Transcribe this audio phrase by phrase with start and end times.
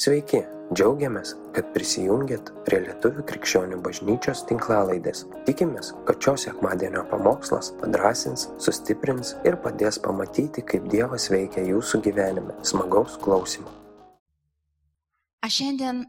[0.00, 0.38] Sveiki,
[0.72, 5.26] džiaugiamės, kad prisijungiat prie Lietuvų krikščionių bažnyčios tinklalaidės.
[5.44, 12.56] Tikimės, kad šios sekmadienio pamokslas padrasins, sustiprins ir padės pamatyti, kaip Dievas veikia jūsų gyvenime.
[12.64, 13.68] Smagaus klausimų.
[15.44, 16.06] Aš šiandien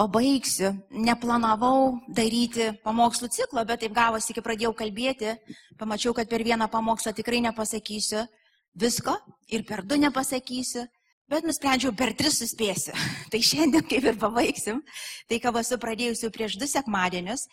[0.00, 5.36] pabaigsiu, neplanavau daryti pamokslų ciklo, bet taip gavosi, kai pradėjau kalbėti,
[5.76, 8.24] pamačiau, kad per vieną pamokslą tikrai nepasakysiu
[8.72, 9.20] visko
[9.52, 10.88] ir per du nepasakysiu,
[11.30, 12.94] bet nusprendžiau per tris suspėsiu.
[13.32, 14.82] Tai šiandien kaip ir pabaigsim,
[15.28, 17.46] tai ką esu pradėjusi prieš du sekmadienius.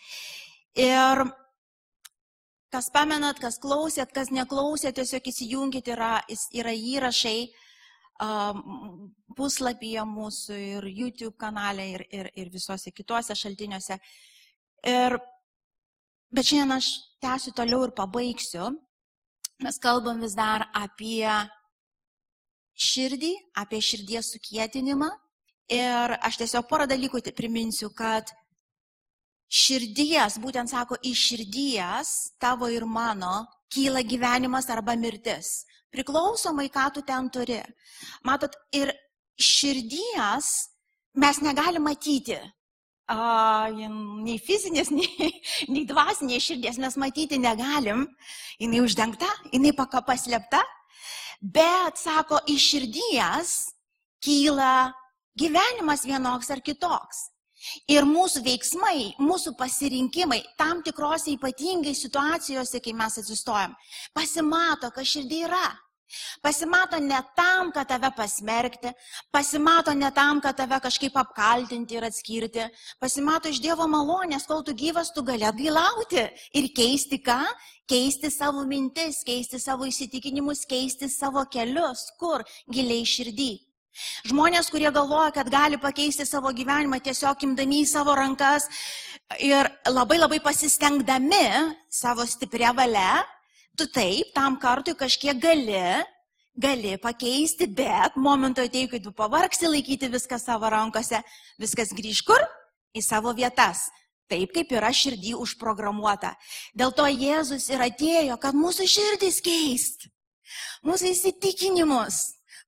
[0.78, 1.24] Ir
[2.74, 6.16] kas pamenat, kas klausėt, kas neklausėt, tiesiog įsijunkit, yra,
[6.54, 7.38] yra įrašai
[9.34, 13.98] puslapyje mūsų ir YouTube kanale ir, ir, ir visuose kituose šaltiniuose.
[14.86, 15.18] Ir,
[16.30, 16.90] bet šiandien aš
[17.22, 18.70] tęsiu toliau ir pabaigsiu.
[19.62, 21.26] Mes kalbam vis dar apie
[22.74, 25.10] širdį, apie širdies sukėtinimą.
[25.72, 28.28] Ir aš tiesiog porą dalykų priminsiu, kad
[29.48, 32.10] širdies, būtent sako, iš širdies
[32.42, 37.60] tavo ir mano kyla gyvenimas arba mirtis priklausomai, ką tu ten turi.
[38.26, 38.90] Matot, ir
[39.38, 40.50] širdies
[41.14, 42.38] mes negalim matyti.
[43.10, 43.68] A,
[44.24, 45.30] nei fizinės, nei,
[45.70, 48.06] nei dvasinės širdies mes matyti negalim.
[48.58, 50.62] Jis uždengta, jinai paslėpta.
[51.40, 53.54] Bet, sako, iš širdies
[54.24, 54.92] kyla
[55.38, 57.28] gyvenimas vienoks ar kitoks.
[57.88, 63.72] Ir mūsų veiksmai, mūsų pasirinkimai tam tikrose ypatingai situacijose, kai mes atsistojam,
[64.12, 65.68] pasimato, kas širdį yra.
[66.42, 68.92] Pasimato ne tam, kad tave pasmerkti,
[69.32, 72.66] pasimato ne tam, kad tave kažkaip apkaltinti ir atskirti,
[73.00, 77.40] pasimato iš Dievo malonės, kol tu gyvas, tu gali atgailauti ir keisti ką?
[77.88, 83.52] Keisti savo mintis, keisti savo įsitikinimus, keisti savo kelius, kur giliai širdį.
[84.26, 88.66] Žmonės, kurie galvoja, kad gali pakeisti savo gyvenimą tiesiog imdami į savo rankas
[89.38, 91.44] ir labai labai pasistengdami
[91.92, 93.22] savo stiprią valią,
[93.76, 95.80] tu taip, tam kartui kažkiek gali,
[96.54, 101.20] gali pakeisti, bet momento atėjai, kai tu pavargsi laikyti viską savo rankose,
[101.58, 102.40] viskas grįž kur?
[102.94, 103.88] Į savo vietas.
[104.30, 106.32] Taip kaip yra širdį užprogramuota.
[106.72, 110.06] Dėl to Jėzus ir atėjo, kad mūsų širdis keist.
[110.86, 112.20] Mūsų įsitikinimus,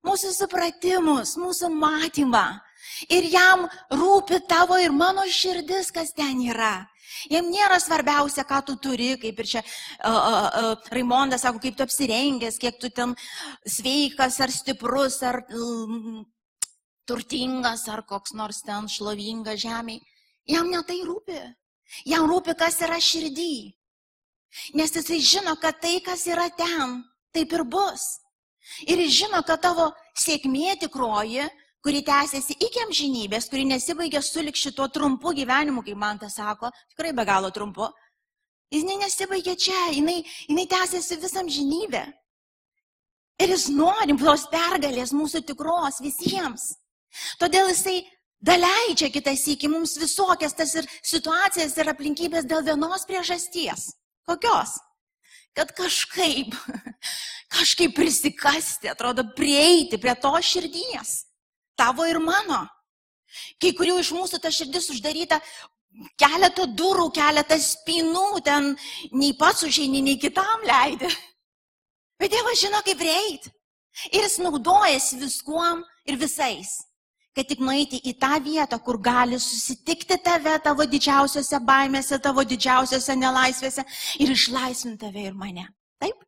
[0.04, 2.46] mūsų supratimus, mūsų matymą.
[3.12, 6.86] Ir jam rūpi tavo ir mano širdis, kas ten yra.
[7.30, 11.84] Jiem nėra svarbiausia, ką tu turi, kaip ir čia uh, uh, Raimondas sako, kaip tu
[11.86, 13.14] apsirengęs, kiek tu ten
[13.66, 16.24] sveikas ar stiprus, ar um,
[17.06, 20.02] turtingas, ar koks nors ten šlovingas žemiai.
[20.50, 21.40] Jam netai rūpi.
[22.06, 23.74] Jam rūpi, kas yra širdį.
[24.78, 27.02] Nes jisai žino, kad tai, kas yra ten,
[27.34, 28.06] taip ir bus.
[28.86, 31.46] Ir jis žino, kad tavo sėkmė tikroji
[31.86, 37.12] kuri tęsiasi iki amžinybės, kuri nesibaigia sulik šituo trumpu gyvenimu, kaip man tas sako, tikrai
[37.14, 37.86] be galo trumpu.
[38.74, 40.16] Jis ne nesibaigia čia, jinai,
[40.48, 42.00] jinai tęsiasi visą amžinybę.
[43.38, 46.64] Ir jis nori tos pergalės mūsų tikros visiems.
[47.38, 48.00] Todėl jisai
[48.42, 53.92] daleidžia kitas iki mums visokias tas ir situacijas ir aplinkybės dėl vienos priežasties.
[54.26, 54.74] Kokios?
[55.54, 56.50] Kad kažkaip,
[57.54, 61.25] kažkaip prisikasti, atrodo, prieiti prie to širdies
[61.78, 62.64] tavo ir mano.
[63.60, 65.40] Kai kurių iš mūsų ta širdis uždaryta
[66.20, 68.74] keletą durų, keletą spinų, ten
[69.12, 71.12] nei pats užeini, nei kitam leidai.
[72.20, 73.48] Bet Dievas žino, kaip reit.
[74.12, 76.74] Ir jis naudojasi viskuom ir visais,
[77.36, 83.16] kad tik nueiti į tą vietą, kur gali susitikti tave tavo didžiausiose baimėse, tavo didžiausiose
[83.16, 83.84] nelaisvėse
[84.20, 85.68] ir išlaisvinti tave ir mane.
[86.00, 86.20] Taip?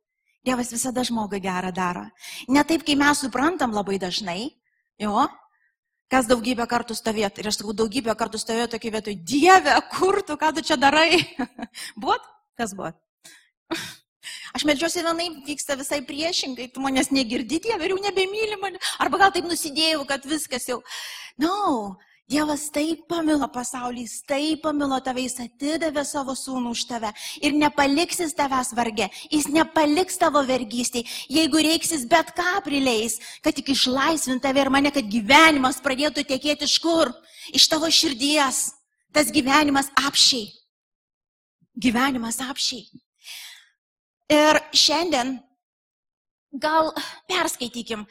[0.44, 2.06] Dievas visada žmogui gerą daro.
[2.48, 4.48] Ne taip, kai mes suprantam labai dažnai,
[4.98, 5.28] Jo,
[6.10, 7.38] kas daugybę kartų stovėt.
[7.38, 11.22] Ir aš sakau, daugybę kartų stovėjau tokį vietoj, Dieve, kur tu, ką tu čia darai?
[12.00, 12.24] Buvot?
[12.58, 12.92] Kas buvo?
[14.56, 18.80] Aš melžiuosi vienai, vyksta visai priešingai, tu manęs negirdi, Dieve, ir jau nebemyli mane.
[19.00, 20.80] Arba gal taip nusidėjau, kad viskas jau.
[21.38, 21.98] Na, no,
[22.28, 27.54] Dievas taip pamilo pasaulį, jis taip pamilo tave, jis atidavė savo sūnų už tave ir
[27.56, 34.44] nepaliksis tavęs vargė, jis nepaliks tavo vergystėj, jeigu reiksis bet ką prileis, kad tik išlaisvint
[34.44, 37.14] tave ir mane, kad gyvenimas pradėtų tiekėti iš kur?
[37.56, 38.74] Iš tavo širdies.
[39.16, 40.50] Tas gyvenimas apšiai.
[41.80, 42.84] Gyvenimas apšiai.
[44.28, 45.38] Ir šiandien
[46.52, 46.92] gal
[47.30, 48.04] perskaitykim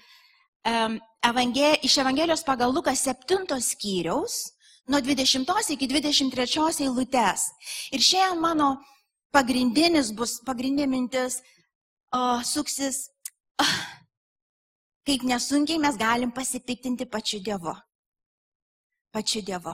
[1.26, 4.54] evangel, iš Evangelijos pagal Luką 7 skyriaus,
[4.88, 7.50] nuo 20 iki 23 eilutės.
[7.92, 8.70] Ir šiandien mano
[9.32, 11.42] pagrindinis bus, pagrindinė mintis,
[12.16, 13.10] o, suksis,
[13.62, 13.76] oh,
[15.08, 17.76] kaip nesunkiai mes galim pasipiktinti pačiu Dievu.
[19.12, 19.74] pačiu Dievu.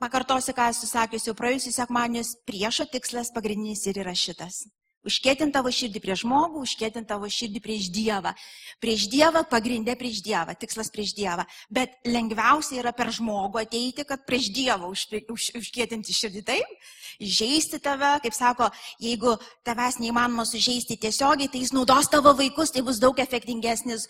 [0.00, 4.64] Pakartosiu, ką esu sakiusi jau praėjusiu sekmanius, priešo tikslas pagrindinis ir yra šitas.
[5.04, 8.32] Užkėtinti tavo širdį prieš žmogų, užkėtinti tavo širdį prieš Dievą.
[8.80, 11.44] Prieš Dievą, pagrindė prieš Dievą, tikslas prieš Dievą.
[11.68, 15.04] Bet lengviausia yra per žmogų ateiti, kad prieš Dievą už,
[15.34, 16.88] už, užkėtinti širdį taip,
[17.20, 18.70] žaisti tave, kaip sako,
[19.02, 19.34] jeigu
[19.66, 24.06] tavęs neįmanoma sužeisti tiesiogiai, tai jis naudos tavo vaikus, tai bus daug efektingesnis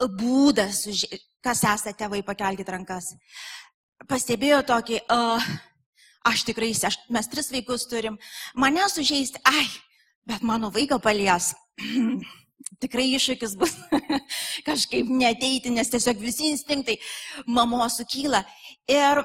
[0.00, 0.86] būdas,
[1.44, 3.12] kas esate tėvai, pakelkite rankas.
[4.08, 5.44] Pastebėjau tokį, uh,
[6.30, 8.16] aš tikrai, aš, mes tris vaikus turim,
[8.56, 9.66] mane sužeisti, ai,
[10.28, 11.54] bet mano vaiką palies.
[12.82, 13.72] Tikrai iššūkis bus
[14.68, 16.98] kažkaip neteiti, nes tiesiog visi instinktai
[17.46, 18.42] mamos sukyla.
[18.90, 19.22] Ir,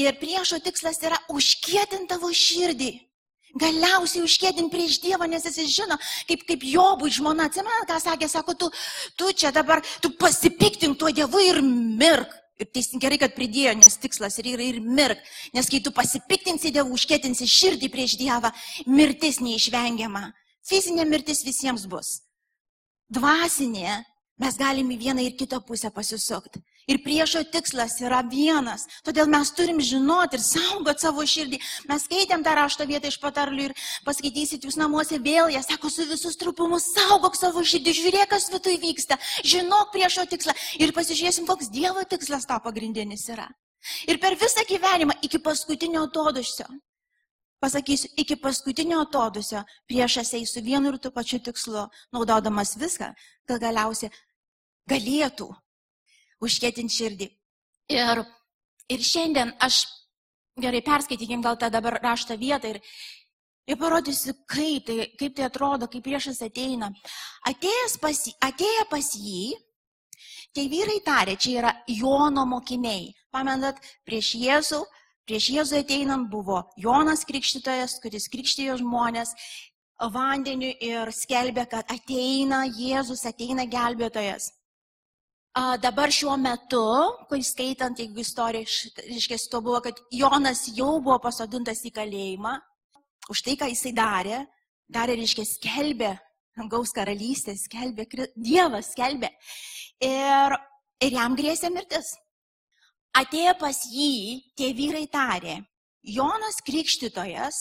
[0.00, 2.94] ir priešo tikslas yra užkėtinti tavo širdį.
[3.58, 5.96] Galiausiai užkėdin prieš Dievą, nes jis žino,
[6.28, 8.68] kaip, kaip Jobų žmona, atsimena, ką sakė, sako, tu,
[9.16, 12.34] tu čia dabar, tu pasipiktink tuo Dievu ir mirk.
[12.58, 15.20] Ir teisingai gerai, kad pridėjo, nes tikslas ir yra ir mirk.
[15.54, 18.50] Nes kai tu pasipiktinsi Dievų, užkėtinsi širdį prieš Dievą,
[18.90, 20.24] mirtis neišvengiama.
[20.66, 22.18] Fizinė mirtis visiems bus.
[23.14, 24.02] Dvasinė
[24.42, 26.62] mes galime į vieną ir kitą pusę pasisukti.
[26.88, 28.86] Ir priešo tikslas yra vienas.
[29.04, 31.60] Todėl mes turim žinoti ir saugoti savo širdį.
[31.90, 33.76] Mes skaitėm tą rašto vietą iš patarlių ir
[34.06, 38.80] paskaitysit jūs namuose vėl, jie sako, su visus trupumus saugok savo širdį, žiūrėk, kas viduje
[38.86, 43.50] vyksta, žinok priešo tikslą ir pasižiūrėsim, koks Dievo tikslas tą pagrindinis yra.
[44.08, 46.66] Ir per visą gyvenimą iki paskutinio atodušio
[47.60, 53.12] pasakysiu, iki paskutinio atodusio priešas eis su vienu ir tu pačiu tikslu, naudodamas viską,
[53.48, 54.12] kad galiausiai
[54.88, 55.48] galėtų
[56.44, 57.28] užkėtinti širdį.
[57.94, 58.24] Ir,
[58.92, 59.84] ir šiandien aš
[60.60, 62.80] gerai perskaitykim gal tą dabar raštą vietą ir,
[63.68, 66.90] ir parodysiu, kaip tai, kaip tai atrodo, kaip priešas ateina.
[68.02, 69.54] Pas, atėję pas jį,
[70.54, 73.12] tai vyrai tarė, čia yra Jono mokiniai.
[73.32, 74.84] Pamenat, prieš Jėzų
[75.28, 79.34] Prieš Jėzų ateinant buvo Jonas Krikštytojas, kuris krikštijo žmonės
[80.14, 84.48] vandeniu ir skelbė, kad ateina Jėzus, ateina gelbėtojas.
[85.56, 86.84] Dabar šiuo metu,
[87.30, 88.66] kai skaitant, jeigu istorija,
[89.08, 92.54] reiškia, to buvo, kad Jonas jau buvo pasodintas į kalėjimą
[93.32, 94.42] už tai, ką jisai darė,
[94.88, 96.12] darė, reiškia, skelbė,
[96.70, 98.06] gaus karalystė, skelbė,
[98.36, 99.32] Dievas skelbė.
[100.04, 100.54] Ir,
[101.02, 102.14] ir jam grėsė mirtis.
[103.18, 105.58] Atėję pas jį, tie vyrai tarė,
[106.08, 107.56] Jonas Krikštytojas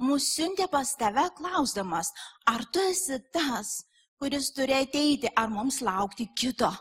[0.00, 2.10] mus siuntė pas tave klausdamas,
[2.48, 3.82] ar tu esi tas,
[4.18, 6.72] kuris turi ateiti, ar mums laukti kito.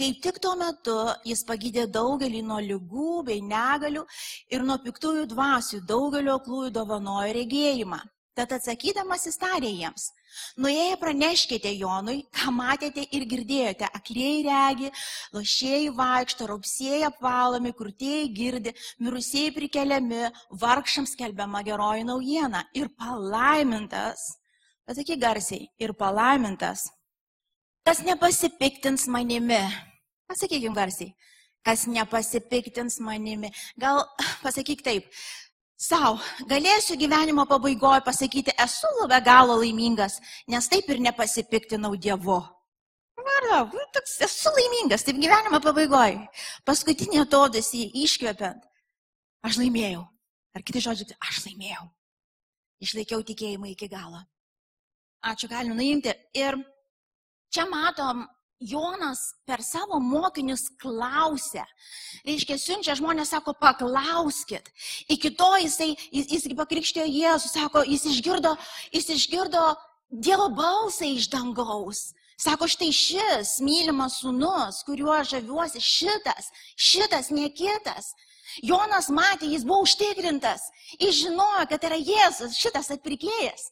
[0.00, 0.96] Kaip tik tuo metu
[1.28, 4.06] jis pagydė daugelį nuo lygų bei negalių
[4.56, 7.98] ir nuo piktųjų dvasių daugelio klųjų dovanojo regėjimą.
[8.32, 10.06] Tad atsakydamas jis tarė jiems,
[10.64, 14.88] nuėję praneškite Jonui, ką matėte ir girdėjote, aklieji regi,
[15.36, 18.72] lošėjai vaikšto, raupsėjai apvalomi, kurtieji girdi,
[19.04, 20.22] mirusieji prikeliami,
[20.64, 24.24] vargšams kelbiama geroji naujiena ir palaimintas,
[24.88, 26.88] pasakyk garsiai, ir palaimintas,
[27.86, 29.60] kas nepasipiktins manimi,
[30.30, 31.12] pasakykim garsiai,
[31.66, 34.04] kas nepasipiktins manimi, gal
[34.42, 35.08] pasakyk taip,
[35.82, 36.18] savo,
[36.50, 42.40] galėsiu gyvenimo pabaigoje pasakyti, esu labai galo laimingas, nes taip ir nepasipiktinau Dievu.
[43.22, 46.22] Varda, nu, toks esu laimingas, taip gyvenimo pabaigoje.
[46.66, 48.62] Paskutinį atodasį iškvepiant,
[49.46, 50.06] aš laimėjau.
[50.52, 51.86] Ar kiti žodžiai, aš laimėjau.
[52.82, 54.20] Išlaikiau tikėjimą iki galo.
[55.22, 56.12] Ačiū, galim nuimti.
[56.34, 56.58] Ir
[57.52, 58.26] čia matom
[58.62, 61.64] Jonas per savo mokinius klausia.
[62.26, 64.70] Reiškia, siunčia žmonės, sako, paklauskit.
[65.10, 68.54] Iki to jisai, jis, jis pakrikštėjo Jėzų, sako, jis išgirdo,
[68.94, 69.72] jis išgirdo
[70.12, 72.12] Dievo balsą iš dangaus.
[72.38, 78.12] Sako, štai šis mylimas sunus, kuriuo žaviuosi, šitas, šitas, ne kitas.
[78.62, 80.66] Jonas matė, jis buvo užtikrintas,
[81.00, 83.70] jis žinojo, kad yra Jėzus, šitas atpirkėjas.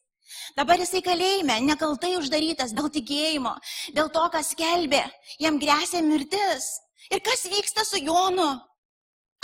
[0.59, 3.57] Dabar jisai kalėjime, nekaltai uždarytas dėl tikėjimo,
[3.97, 5.03] dėl to, kas kelbė,
[5.43, 6.71] jam grėsia mirtis.
[7.11, 8.51] Ir kas vyksta su Jonu?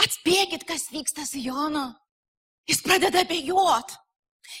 [0.03, 1.89] Atspėkit, kas vyksta su Jonu.
[2.69, 3.95] Jis pradeda abejot.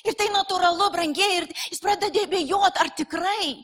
[0.07, 3.55] Ir tai natūralu, brangiai, ir jis pradeda abejot, ar tikrai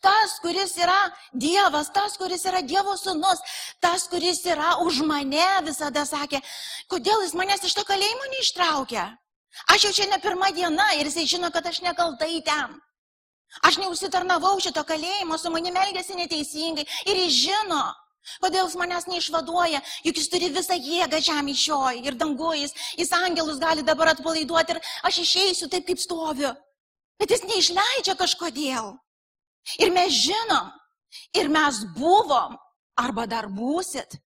[0.00, 0.96] tas, kuris yra
[1.32, 3.42] Dievas, tas, kuris yra Dievo sunus,
[3.80, 6.40] tas, kuris yra už mane, visada sakė,
[6.88, 9.10] kodėl jis manęs iš to kalėjimo neištraukia.
[9.74, 12.76] Aš jau čia ne pirmą dieną ir jisai žino, kad aš nekaltai ten.
[13.64, 17.80] Aš neusitarnavau šito kalėjimo, su manimi elgesi neteisingai ir jis žino,
[18.44, 23.60] kodėl jis manęs neišvaduoja, juk jis turi visą jėgą žemė šioj ir danguojas, jis angelus
[23.62, 26.52] gali dabar atpalaiduoti ir aš išeisiu taip, kaip stoviu.
[27.18, 28.92] Bet jis neišleidžia kažkodėl.
[29.80, 30.68] Ir mes žinom,
[31.34, 32.54] ir mes buvom,
[33.00, 34.20] arba dar būsit,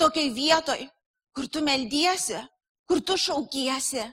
[0.00, 0.88] tokiai vietoj,
[1.36, 2.40] kur tu meldiesi,
[2.88, 4.08] kur tu šaukiesi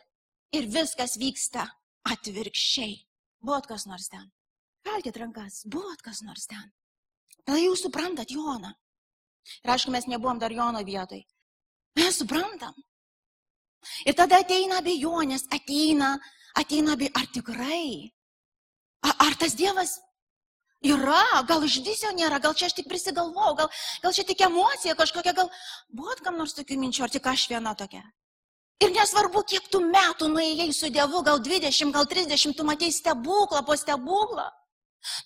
[0.56, 1.68] ir viskas vyksta
[2.10, 2.98] atvirkščiai.
[3.46, 4.28] Buvot kas nors ten.
[4.84, 6.72] Kelkit rankas, buvot kas nors ten.
[7.46, 8.74] Tada jūs suprantat Joną.
[9.64, 11.24] Ir aišku, mes nebuvom dar Jono vietoj.
[12.00, 12.76] Mes suprantam.
[14.06, 16.18] Ir tada ateina abejonės, ateina,
[16.60, 18.12] ateina be, ar tikrai?
[19.08, 19.96] Ar, ar tas Dievas
[20.84, 23.72] yra, gal iš viso nėra, gal čia aš tik prisigalvojau, gal,
[24.04, 25.52] gal čia tik emocija kažkokia, gal
[25.96, 28.04] buvo kam nors tokių minčių, ar tik aš viena tokia.
[28.80, 33.66] Ir nesvarbu, kiek tu metų nuėjai su Dievu, gal 20, gal 30, tu matei stebuklą
[33.68, 34.48] po stebuklą.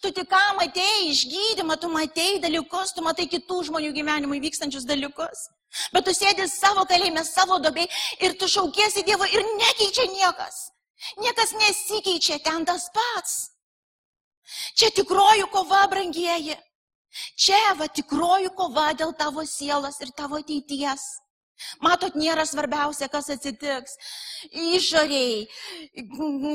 [0.01, 5.47] Tu tik ką matei išgydymą, tu matei dalykus, tu matai kitų žmonių gyvenimui vykstančius dalykus.
[5.93, 7.89] Bet tu sėdi savo kalėjime, savo dobiai
[8.21, 10.59] ir tu šaukiesi Dievo ir nekeičia niekas.
[11.21, 13.33] Niekas nesikeičia ten tas pats.
[14.77, 16.57] Čia tikroji kova, brangieji.
[17.37, 21.03] Čia va tikroji kova dėl tavo sielos ir tavo ateities.
[21.83, 23.97] Matot, nėra svarbiausia, kas atsitiks.
[24.51, 25.47] Išoriai.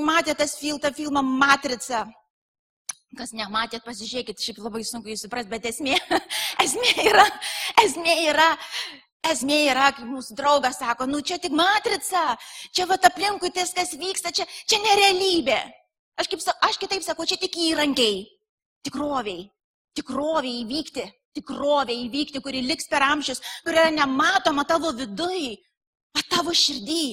[0.06, 2.06] Matėte tas fil, tą filmą Matrica.
[3.16, 5.94] Kas nematėt, pasižiūrėkit, šiaip labai sunku jūs suprasti, bet esmė,
[6.64, 7.24] esmė yra,
[7.80, 8.48] esmė yra,
[9.30, 12.36] esmė yra, kaip mūsų draugas sako, nu čia tik matrica,
[12.76, 15.56] čia va aplinkui tas, kas vyksta, čia, čia nerealybė.
[16.20, 18.26] Aš, kaip, aš kitaip sakau, čia tik įrankiai,
[18.84, 19.48] tikroviai,
[19.96, 21.08] tikroviai įvykti
[21.38, 25.57] tikrovė įvykti, kuri liks per amžius, kuri yra nematoma tavo vidui,
[26.16, 27.04] o tavo širdį.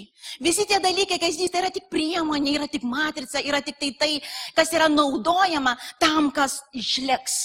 [0.44, 4.12] Visi tie dalykai, kas tai yra tik priemonė, yra tik matrica, yra tik tai tai,
[4.58, 7.38] kas yra naudojama tam, kas išliks.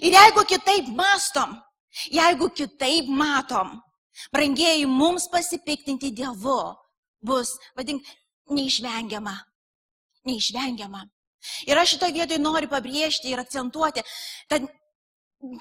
[0.00, 1.58] Ir jeigu kitaip mastom,
[2.12, 3.80] jeigu kitaip matom,
[4.32, 6.60] brangieji, mums pasipiktinti Dievu
[7.24, 8.06] bus, vadink,
[8.52, 9.34] neišvengiama.
[10.24, 11.04] Neišvengiama.
[11.68, 14.04] Ir aš šitoje vietoje noriu pabrėžti ir akcentuoti,
[14.48, 14.64] kad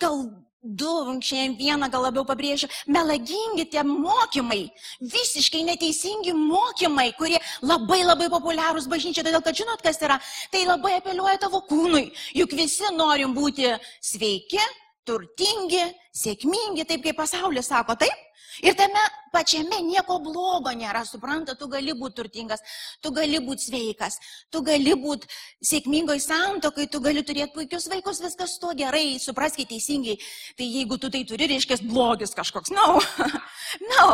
[0.01, 0.25] gal
[0.63, 4.69] du, šiandien vieną gal labiau pabrėžiu, melagingi tie mokymai,
[5.01, 10.19] visiškai neteisingi mokymai, kurie labai labai populiarūs bažnyčia, todėl kad žinot, kas yra,
[10.51, 14.63] tai labai apeliuoja tavo kūnui, juk visi norim būti sveiki,
[15.07, 15.83] turtingi,
[16.15, 18.29] sėkmingi, taip kaip pasaulis sako, taip?
[18.61, 19.01] Ir tame
[19.33, 22.61] pačiame nieko blogo nėra, supranta, tu gali būti turtingas,
[23.01, 24.19] tu gali būti sveikas,
[24.53, 25.25] tu gali būti
[25.65, 30.19] sėkmingoj santokai, tu gali turėti puikius vaikus, viskas tuo gerai, supraskite teisingai.
[30.59, 32.75] Tai jeigu tu tai turi, reiškia blogis kažkoks.
[32.77, 33.01] Na, no.
[33.01, 33.41] na,
[33.95, 34.07] no,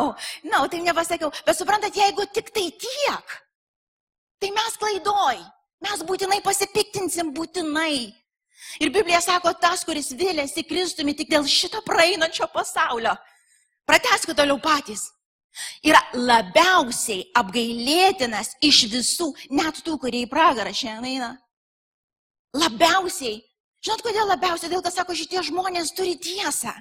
[0.47, 1.33] no, tai nepasakiau.
[1.43, 3.37] Bet suprantat, jeigu tik tai tiek,
[4.39, 5.43] tai mes klaidoj.
[5.83, 8.11] Mes būtinai pasipiktinsim, būtinai.
[8.77, 13.15] Ir Biblija sako, tas, kuris vėlėsi Kristumi tik dėl šito praeinančio pasaulio,
[13.89, 15.07] Prateskite toliau patys.
[15.81, 21.29] Yra labiausiai apgailėtinas iš visų, net tų, kurie į pragarą šiandien eina.
[22.53, 23.39] Labiausiai.
[23.81, 24.69] Žinot, kodėl labiausiai?
[24.69, 26.75] Dėl to, sako, šitie žmonės turi tiesą.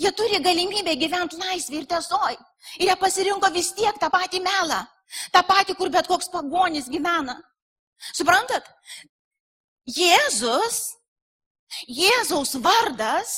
[0.00, 2.38] Jie turi galimybę gyventi laisvį ir tiesoj.
[2.80, 4.86] Ir jie pasirinko vis tiek tą patį melą.
[5.32, 7.38] tą patį, kur bet koks pagonis gyvena.
[8.12, 8.66] Suprantat?
[9.88, 10.97] Jėzus,
[11.88, 13.36] Jėzaus vardas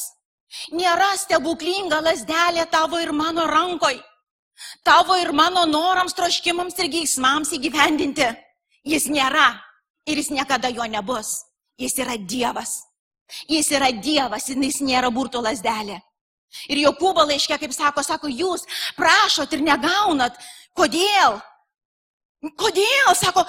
[0.75, 4.01] Nėra stebuklinga lasdelė tavo ir mano rankoj.
[4.85, 8.27] Tavo ir mano norams, troškimams ir geismams įgyvendinti.
[8.85, 9.53] Jis nėra
[10.11, 11.45] ir jis niekada jo nebus.
[11.79, 12.81] Jis yra Dievas.
[13.49, 16.01] Jis yra Dievas jis nėra burtų lasdelė.
[16.67, 18.67] Ir Jokūbo laiškė, kaip sako, sako, jūs
[18.99, 20.35] prašot ir negaunat.
[20.75, 21.39] Kodėl?
[22.59, 23.15] Kodėl?
[23.15, 23.47] Sako,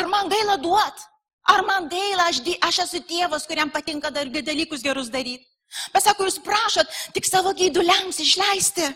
[0.00, 1.04] ar man gaila duot?
[1.50, 5.46] Ar man gaila, aš, aš esu tėvas, kuriam patinka dar dalykus gerus daryti?
[5.92, 8.92] Bet sako, jūs prašot tik savo gaiduliams išleisti.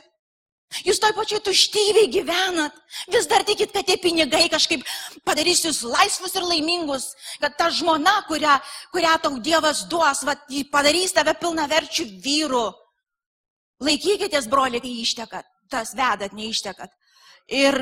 [0.84, 2.74] Jūs toj pačioj tuštybėje gyvenat.
[3.14, 4.82] Vis dar tikit, kad tie pinigai kažkaip
[5.24, 7.12] padarys jūs laisvus ir laimingus.
[7.40, 8.56] Kad ta žmona, kurią,
[8.92, 10.34] kurią tau Dievas duos, va,
[10.72, 12.66] padarys tave pilna verčių vyrų.
[13.86, 15.46] Laikykitės, broliai, kai ištekat.
[15.70, 16.92] Tas vedat, neištekat.
[17.46, 17.76] Ir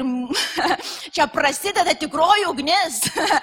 [1.14, 2.98] čia prasideda tikroji ugnis,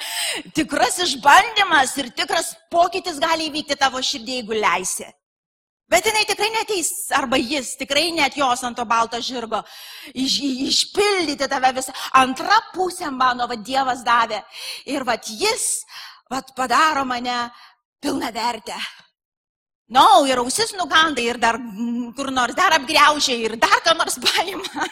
[0.57, 5.09] tikras išbandymas ir tikras pokytis gali įvykti tavo širdį, jeigu leisi.
[5.91, 9.59] Bet jinai tikrai neteis, arba jis tikrai net jos ant to balto žirgo
[10.13, 10.37] iš,
[10.69, 11.91] išpildyti tave visą.
[12.15, 14.39] Antra pusė mano, va Dievas davė.
[14.87, 15.81] Ir va jis,
[16.31, 17.49] va padaro mane
[17.99, 18.77] pilna vertę.
[19.91, 21.57] Na, no, ir ausis nuganda, ir dar
[22.15, 24.85] kur nors dar apgreužia, ir dar ką nors paima,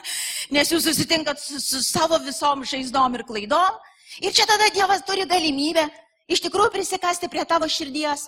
[0.52, 3.78] nes jūs susitinkat su, su savo visom žaizdom ir klaidom.
[4.20, 5.86] Ir čia tada Dievas turi galimybę
[6.28, 8.26] iš tikrųjų prisikasti prie tavo širdies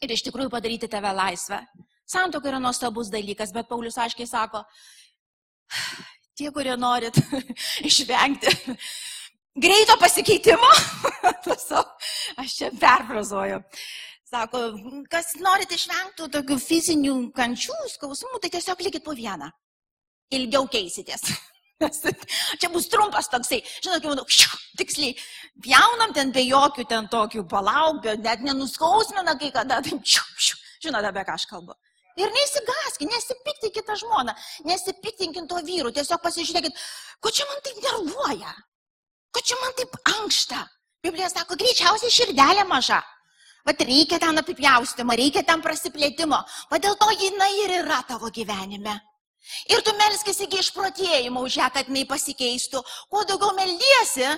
[0.00, 1.60] ir iš tikrųjų padaryti tave laisvę.
[2.08, 4.64] Santoka yra nuostabus dalykas, bet Paulius aiškiai sako,
[6.38, 7.20] tie, kurie norit
[7.90, 8.56] išvengti
[9.58, 10.68] greito pasikeitimo,
[12.40, 13.60] aš čia perfrazuoju.
[14.28, 14.58] Sako,
[15.08, 19.48] kas norit išvengti tokių fizinių kančių, skausmų, tai tiesiog likit po vieną.
[20.36, 21.22] ilgiau keisitės.
[22.60, 24.24] Čia bus trumpas toksai, žinot, kaip manau,
[24.76, 25.14] tiksliai,
[25.64, 31.06] jaunam ten be jokių ten tokių palauk, net nenuskausmina kai kada, tai čiu, čiu, žinot,
[31.08, 31.76] apie ką aš kalbu.
[32.18, 34.34] Ir nesigaskit, nesipiktinkit tą žmoną,
[34.68, 36.82] nesipiktinkit to vyru, tiesiog pasižiūrėkit,
[37.22, 38.56] ko čia man taip nervuoja,
[39.32, 40.66] ko čia man taip ankšta.
[41.06, 42.98] Biblija sako, greičiausiai širdelė maža.
[43.66, 46.38] Vat reikia ten apipjaustimo, reikia ten prasiplėtimo,
[46.70, 48.94] o dėl to jinai ir yra tavo gyvenime.
[49.72, 52.82] Ir tu melskis iki išprotėjimo už ją, kad jinai pasikeistų.
[53.08, 54.28] Kuo daugiau meldiesi,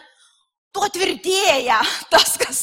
[0.75, 1.81] tuo tvirtėja
[2.12, 2.61] tas, kas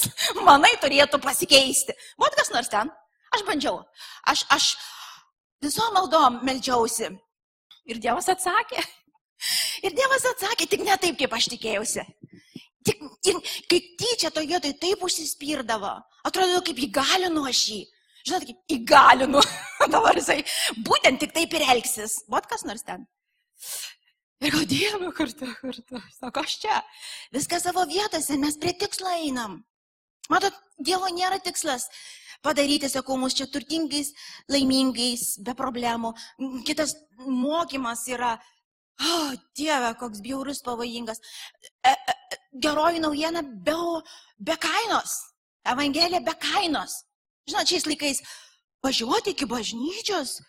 [0.48, 1.96] manai turėtų pasikeisti.
[2.22, 2.92] Vat kas nors ten.
[3.36, 3.82] Aš bandžiau.
[4.32, 4.70] Aš, aš
[5.64, 7.12] visom maldom meldžiausi.
[7.88, 8.84] Ir Dievas atsakė.
[9.86, 12.04] Ir Dievas atsakė, tik ne taip, kaip aš tikėjausi.
[12.88, 15.94] Tik, ir kai tyčia to vietoj taip užsispirdavo,
[16.28, 17.82] atrodo, kaip įgalinu aš jį.
[18.28, 19.44] Žinot, kaip įgalinu.
[19.94, 20.42] Dabar jisai
[20.88, 22.22] būtent tik taip ir elgsis.
[22.32, 23.08] Vat kas nors ten.
[24.44, 26.02] Ir gal Dieve kartu, kartu.
[26.20, 26.82] Sako, aš čia.
[27.34, 29.62] Viskas savo vietose, mes prie tikslo einam.
[30.30, 31.88] Matot, Dievo nėra tikslas
[32.46, 34.12] padaryti, sakau, mus čia turtingais,
[34.52, 36.14] laimingais, be problemų.
[36.68, 36.94] Kitas
[37.26, 38.36] mokymas yra,
[39.02, 41.22] oh, Dieve, koks bjaurus, pavojingas.
[41.86, 43.76] E, e, geroji naujiena be,
[44.40, 45.18] be kainos.
[45.68, 47.04] Evangelija be kainos.
[47.48, 48.24] Žinot, šiais laikais
[48.84, 50.40] važiuoti iki bažnyčios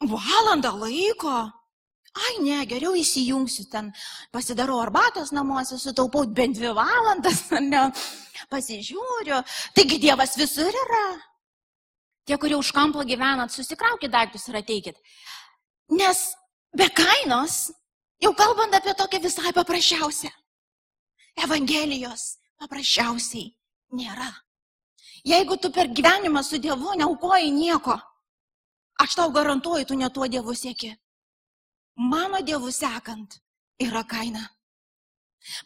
[0.00, 1.34] valandą laiko.
[2.14, 3.88] Ai ne, geriau įsijungsiu ten,
[4.30, 7.88] pasidarau arbatos namuose, sutaupau bent dvi valandas, ne,
[8.52, 9.40] pasižiūriu.
[9.74, 11.06] Taigi Dievas visur yra.
[12.24, 15.00] Tie, kurie už kampo gyvenat, susikraukit daiktus ir ateikit.
[15.92, 16.22] Nes
[16.74, 17.72] be kainos,
[18.22, 20.30] jau kalbant apie tokią visai paprasčiausią,
[21.44, 23.54] Evangelijos paprasčiausiai
[23.94, 24.30] nėra.
[25.24, 27.96] Jeigu tu per gyvenimą su Dievu neaukoji nieko,
[29.00, 30.92] aš tau garantuoju, tu ne tuo Dievu sieki.
[31.96, 33.40] Mano Dievu sekant
[33.80, 34.50] yra kaina.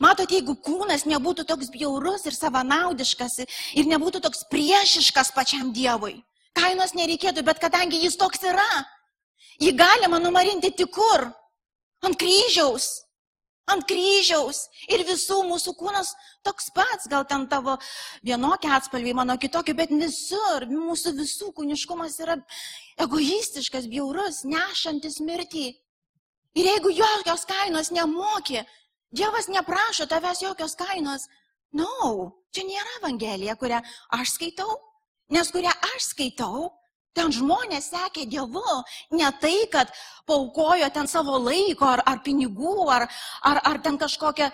[0.03, 3.39] Matot, jeigu kūnas nebūtų toks bjaurus ir savanaudiškas
[3.79, 6.17] ir nebūtų toks priešiškas pačiam Dievui,
[6.59, 8.67] kainos nereikėtų, bet kadangi jis toks yra,
[9.63, 11.29] jį galima numarinti tik kur?
[12.07, 13.09] Ant kryžiaus
[13.69, 16.15] ant kryžiaus ir visų mūsų kūnas
[16.47, 17.77] toks pats, gal ten tavo
[18.25, 22.39] vienokia atspalviai, mano kitokia, bet visur mūsų visų kūniškumas yra
[23.05, 25.69] egoistiškas, bjaurus, nešantis mirtį.
[26.59, 28.65] Ir jeigu jokios kainos nemoki,
[29.09, 31.23] Dievas neprašo tavęs jokios kainos,
[31.73, 32.09] na, no,
[32.53, 33.79] čia nėra Evangelija, kurią
[34.13, 34.75] aš skaitau,
[35.33, 36.67] nes kurią aš skaitau,
[37.19, 38.77] Ten žmonės sekė Dievu,
[39.19, 39.91] ne tai, kad
[40.29, 43.09] paukojo ten savo laiko ar, ar pinigų, ar,
[43.43, 44.51] ar, ar ten kažkokią,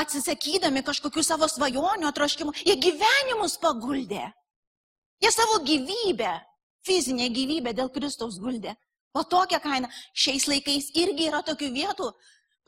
[0.00, 4.26] atsisakydami kažkokių savo svajonių atroškimų, jie gyvenimus paguldė.
[5.22, 6.32] Jie savo gyvybę,
[6.86, 8.74] fizinę gyvybę dėl Kristaus guldė.
[9.14, 12.10] O tokia kaina šiais laikais irgi yra tokių vietų,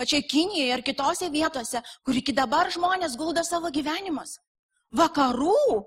[0.01, 4.39] pačiai Kinijoje ir kitose vietose, kur iki dabar žmonės gulda savo gyvenimus.
[4.97, 5.85] Vakarų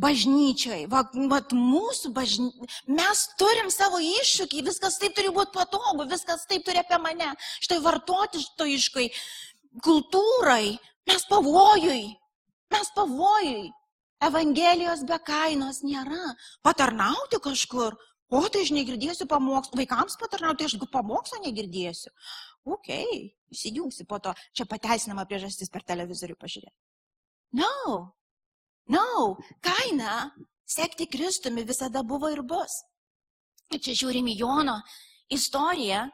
[0.00, 6.44] bažnyčiai, va, va, mūsų bažnyčiai, mes turim savo iššūkį, viskas taip turi būti patogu, viskas
[6.50, 7.32] taip turi apie mane,
[7.64, 9.08] štai vartotiškai,
[9.84, 10.76] kultūrai,
[11.08, 12.04] mes pavojui,
[12.74, 13.72] mes pavojui.
[14.24, 16.32] Evangelijos be kainos nėra.
[16.64, 17.92] Patarnauti kažkur.
[18.32, 19.76] O tai aš negirdėsiu pamokslų.
[19.82, 22.10] Vaikams patarnauti aš pamokslą negirdėsiu.
[22.64, 22.88] Ok,
[23.52, 24.32] įsijungsi po to.
[24.56, 26.74] Čia pateisinama priežastis per televizorių pažiūrėti.
[27.60, 28.15] No,
[28.92, 30.30] No, kaina
[30.66, 32.82] sekti Kristumi visada buvo ir bus.
[33.74, 34.76] Ir čia žiūrim į Jono
[35.34, 36.06] istoriją.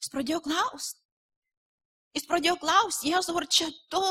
[0.00, 1.00] Jis pradėjo klausti.
[2.14, 4.04] Jis pradėjo klausti, Jėzau, ar čia tu?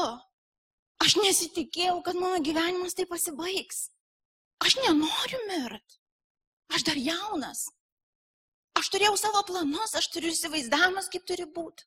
[1.03, 3.87] Aš nesitikėjau, kad mano gyvenimas taip pasibaigs.
[4.63, 5.97] Aš nenoriu mirt.
[6.73, 7.67] Aš dar jaunas.
[8.79, 11.85] Aš turėjau savo planus, aš turiu įsivaizdavimus, kaip turi būti.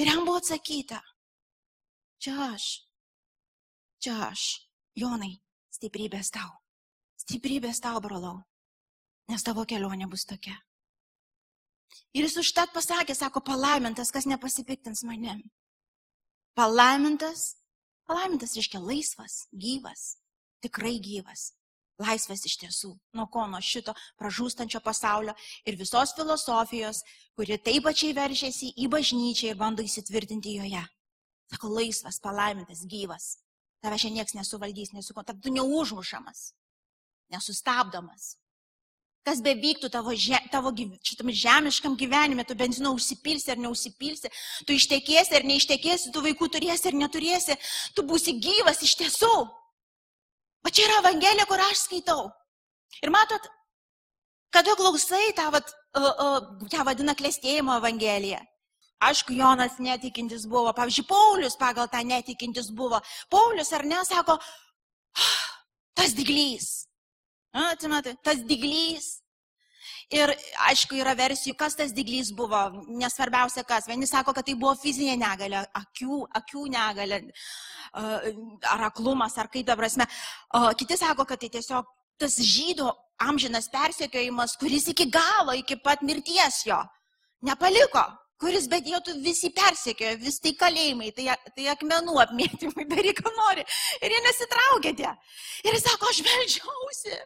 [0.00, 1.00] Ir jam buvo atsakyta.
[2.22, 2.66] Čia aš.
[4.04, 4.44] Čia aš.
[4.96, 5.34] Jonai,
[5.76, 6.54] stiprybės tau.
[7.20, 8.38] Stiprybės tau, brolau.
[9.28, 10.56] Nes tavo kelionė bus tokia.
[12.16, 15.42] Ir jis užtat pasakė, sako, palaimintas, kas nepasipiktins manim.
[16.56, 17.58] Palaimintas,
[18.08, 20.16] palaimintas reiškia laisvas, gyvas,
[20.64, 21.50] tikrai gyvas.
[22.00, 25.32] Laisvas iš tiesų, nuo ko, nuo šito pražūstančio pasaulio
[25.64, 27.00] ir visos filosofijos,
[27.36, 30.84] kuri taip pačiai veržiasi į bažnyčią ir bando įsitvirtinti joje.
[31.52, 33.36] Sako, laisvas, palaimintas, gyvas.
[33.84, 36.50] Tave šiandien niekas nesuvaldys, nesukontak, tu neužmušamas,
[37.32, 38.36] nesustabdomas.
[39.26, 40.70] Kas bevyktų tavo, že, tavo
[41.02, 44.30] šitam žemiškam gyvenime, tu benzino užsipilsi ar neužsipilsi,
[44.66, 47.58] tu ištekėsi ar neištekėsi, tu vaikų turėsi ar neturėsi,
[47.94, 49.34] tu būsi gyvas iš tiesų.
[50.62, 52.30] O čia yra Evangelija, kur aš skaitau.
[53.02, 53.50] Ir matot,
[54.56, 58.38] Kada klausai tą, vat, uh, uh, ją vadina klėstėjimo evangelija.
[59.04, 63.00] Aišku, Jonas netikintis buvo, pavyzdžiui, Paulius pagal tą netikintis buvo.
[63.28, 64.38] Paulius ar ne, sako,
[65.20, 65.36] ah,
[65.92, 66.86] tas diglys.
[67.52, 69.20] Atsimenate, tas diglys.
[70.12, 70.30] Ir
[70.68, 73.88] aišku, yra versijų, kas tas diglys buvo, nesvarbiausia kas.
[73.90, 77.20] Vieni sako, kad tai buvo fizinė negalė, akių, akių negalė,
[77.92, 80.06] ar aklumas, ar kaip dabar prasme.
[80.78, 81.90] Kiti sako, kad tai tiesiog
[82.22, 82.86] tas žydų
[83.26, 86.78] amžinas persekiojimas, kuris iki galo, iki pat mirties jo
[87.44, 88.04] nepaliko
[88.40, 93.64] kuris bedėtų visi persekiojo, vis tai kalėjimai, tai, tai akmenų apmėtymai, daryk, ką nori.
[94.02, 95.12] Ir jie nesitraukė tie.
[95.64, 97.18] Ir jis sako, aš melžiausi,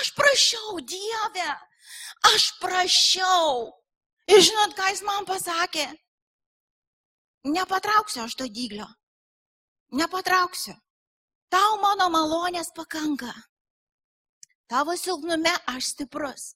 [0.00, 1.50] aš prašiau Dievę,
[2.32, 3.70] aš prašiau.
[4.30, 5.88] Ir žinot, ką jis man pasakė?
[7.48, 8.86] Nepatrauksiu aš to dyglio.
[9.98, 10.76] Nepatrauksiu.
[11.52, 13.32] Tau mano malonės pakanka.
[14.70, 16.52] Tavo silpnume aš stiprus.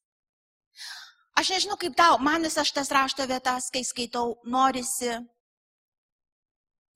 [1.37, 5.19] Aš nežinau kaip tau, man visas šitas rašto vietas, kai skaitau, norisi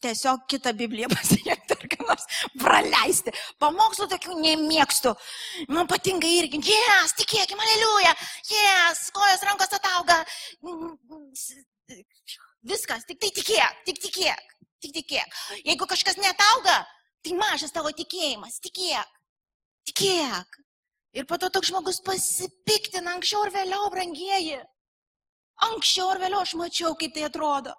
[0.00, 2.24] tiesiog kitą Bibliją pasiekti ar ką nors
[2.60, 3.34] praleisti.
[3.60, 5.12] Pamokslų tokių nemėgstu.
[5.72, 8.14] Man patinka irgi, jes, tikėkime, aleliuja,
[8.54, 10.22] jes, kojos rankos atauga.
[12.70, 15.38] Viskas, tik tai tikėk, tik tikėk, tik tikėk.
[15.64, 16.80] Jeigu kažkas netauga,
[17.24, 19.20] tai mažas tavo tikėjimas, tikėk,
[19.90, 20.60] tikėk.
[21.16, 24.60] Ir po to toks žmogus pasipiktina anksčiau ar vėliau, brangieji.
[25.66, 27.74] Anksčiau ar vėliau aš mačiau, kaip tai atrodo.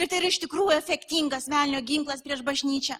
[0.00, 2.96] Ir tai yra iš tikrųjų efektingas velnio ginklas prieš bažnyčią.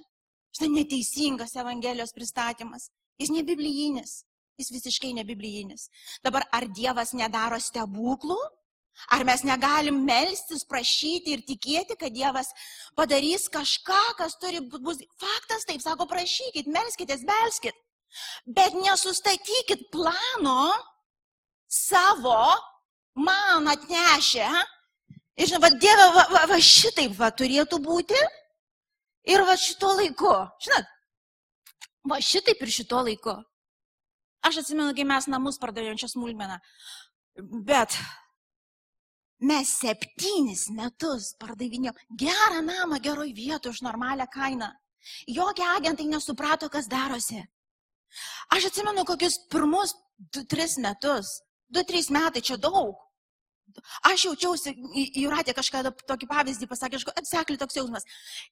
[0.54, 2.90] Štai neteisingas Evangelijos pristatymas.
[3.18, 4.22] Jis nebiblijinis.
[4.60, 5.88] Jis visiškai nebiblijinis.
[6.22, 8.38] Dabar ar Dievas nedaro stebuklų?
[9.10, 12.52] Ar mes negalim melstis, prašyti ir tikėti, kad Dievas
[12.94, 17.74] padarys kažką, kas turi būti faktas, taip sako, prašykit, melskitės, belskit.
[18.46, 20.72] Bet nesustatykit plano
[21.68, 22.38] savo
[23.14, 24.48] man atnešę.
[25.34, 28.18] Ir žinai, va, Dieve, va, va, va šitaip va turėtų būti.
[29.30, 30.34] Ir va šito laiku.
[30.62, 30.92] Žinot,
[32.10, 33.34] va šitaip ir šito laiku.
[34.44, 36.60] Aš atsimenu, kai mes namus pardavėm čia smulmeną.
[37.66, 37.96] Bet
[39.42, 44.70] mes septynis metus pardavinėjom gerą namą geroj vietoje už normalią kainą.
[45.26, 47.42] Jokie agentai nesuprato, kas darosi.
[48.54, 49.96] Aš atsimenu kokius pirmus
[50.36, 51.40] 2-3 metus.
[51.74, 52.94] 2-3 metai čia daug.
[54.06, 54.74] Aš jaučiausi,
[55.18, 58.04] Juratė kažkada tokį pavyzdį pasakė, aš atsekliu toks jausmas,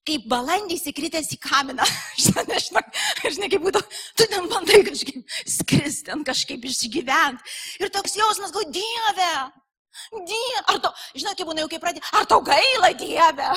[0.09, 1.87] kaip balandys įkritęs į kaminą.
[2.17, 2.83] Aš nežinau,
[3.23, 3.83] žinai, kaip būtų,
[4.19, 7.55] tu ten bandai kažkaip skristi, ten kažkaip išgyventi.
[7.85, 9.31] Ir toks jausmas, gal Dieve,
[10.17, 13.53] Dieve, ar to, žinai, kaip būna jau kaip pradė, ar tau gaila Dieve?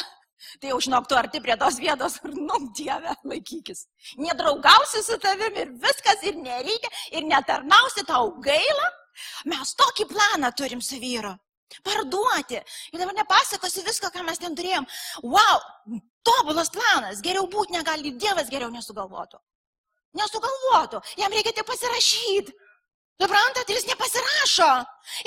[0.66, 3.84] Tai jau žinok, tu arti prie tos vietos ir, nu, Dieve, laikykis.
[4.18, 8.88] Nedraugausi su tavimi ir viskas, ir nereikia, ir netarnausi tau gaila.
[9.52, 11.36] Mes tokį planą turim su vyru.
[11.86, 12.58] Parduoti.
[12.90, 14.90] Ir dabar nepasakosiu visko, ką mes ten turėjom.
[15.22, 15.62] Wow,
[16.26, 17.22] tobulas planas.
[17.22, 19.38] Geriau būti negali, Dievas geriau nesugalvotų.
[20.18, 21.04] Nesugalvotų.
[21.22, 22.58] Jam reikia tik pasirašyti.
[23.22, 24.72] Suprantat, jis nepasirašo.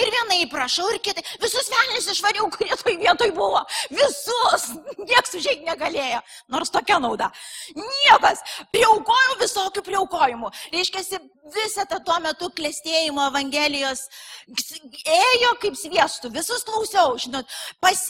[0.02, 1.22] Ir vienai prašau, ir kitai.
[1.40, 3.62] Visus velnius išvariau, kurie toj vietoj buvo.
[3.94, 4.66] Visus.
[4.98, 6.20] Niekas užėjti negalėjo.
[6.52, 7.30] Nors tokia nauda.
[7.78, 8.42] Niekas.
[8.74, 10.52] Prieaukojau visokių prieaukojimų.
[10.74, 11.22] Reiškia,
[11.54, 14.04] visą tą tuo metu klėstėjimo Evangelijos
[14.48, 16.32] ėjo kaip sviestų.
[16.34, 17.48] Visus klausiau, žinot.
[17.80, 18.04] Pas,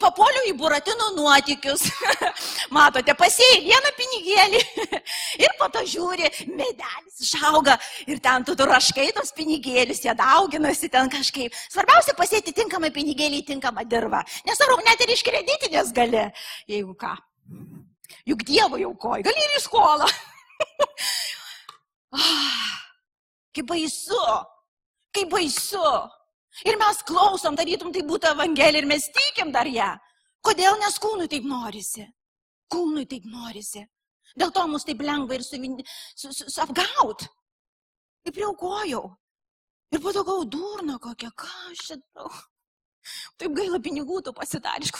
[0.00, 1.86] papoliu į buratinų nuotikius.
[2.76, 4.60] Matote, pasėjai vieną pinigėlį
[5.44, 7.78] ir po to žiūri, medelis išauga
[8.10, 11.56] ir ten tu raškai tos pinigėlius, jie dauginasi ten kažkaip.
[11.72, 14.22] Svarbiausia pasėti tinkamą pinigėlį į tinkamą dirbą.
[14.48, 16.28] Nesvarbu, net ir iš kreditinės gali,
[16.70, 17.16] jeigu ką.
[18.28, 20.08] Juk Dievo jau koj, gali ir į skolą.
[23.56, 24.24] kaip baisu,
[25.16, 25.86] kaip baisu.
[26.66, 29.92] Ir mes klausom, darytum tai būtų Evangelija ir mes tikim dar ją.
[30.44, 32.06] Kodėl nes kūnui taip norisi?
[32.72, 33.84] Kūnui taip norisi.
[34.38, 35.58] Dėl to mus taip lengva ir su,
[36.16, 37.26] su, su, su apgaut.
[38.24, 39.04] Taip priaukojau.
[39.90, 42.30] Ir po to gau durna kokia, ką aš darau.
[43.40, 44.92] Taip gaila pinigų tu pasidarys,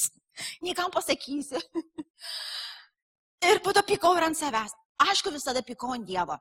[0.64, 1.60] niekam pasakysi.
[3.48, 4.72] Ir po to pikau ir ant savęs.
[4.98, 6.34] Aišku, visada pikau ant Dievo.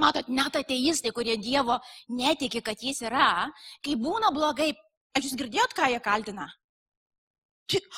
[0.00, 1.78] Matot, net ateistai, kurie Dievo
[2.10, 3.46] netiki, kad jis yra,
[3.84, 4.72] kai būna blogai,
[5.14, 6.48] ar jūs girdėjot, ką jie kaltina?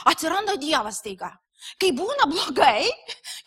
[0.06, 1.32] Atsiranda Dievas taiga.
[1.80, 2.84] Kai būna blogai,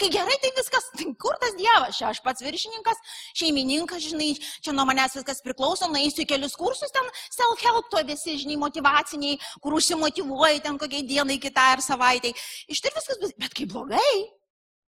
[0.02, 2.98] kai gerai, tai viskas, tai kur tas Dievas, čia aš pats viršininkas,
[3.38, 4.32] šeimininkas, žinai,
[4.66, 9.78] čia nuo manęs viskas priklauso, naisiu kelius kursus, ten self-help, to visi, žinai, motivaciniai, kur
[9.78, 12.34] užsimotivuoji ten kokiai dienai, kitai ar savaitai.
[12.66, 14.16] Iš tai viskas, bet kai blogai,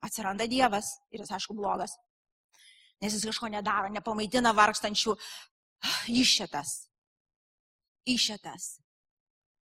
[0.03, 1.95] atsiranda Dievas ir jis, aišku, blogas
[3.01, 5.15] nes jis kažko nedaro, nepamaitina vargstančių.
[6.09, 6.87] Išėtas.
[8.09, 8.67] Išėtas.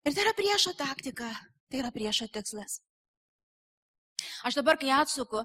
[0.07, 1.31] Ir tai yra priešo taktika,
[1.71, 2.81] tai yra priešo tikslas.
[4.47, 5.45] Aš dabar, kai atsuku,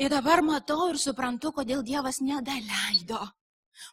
[0.00, 3.20] ir dabar matau ir suprantu, kodėl Dievas nedaleido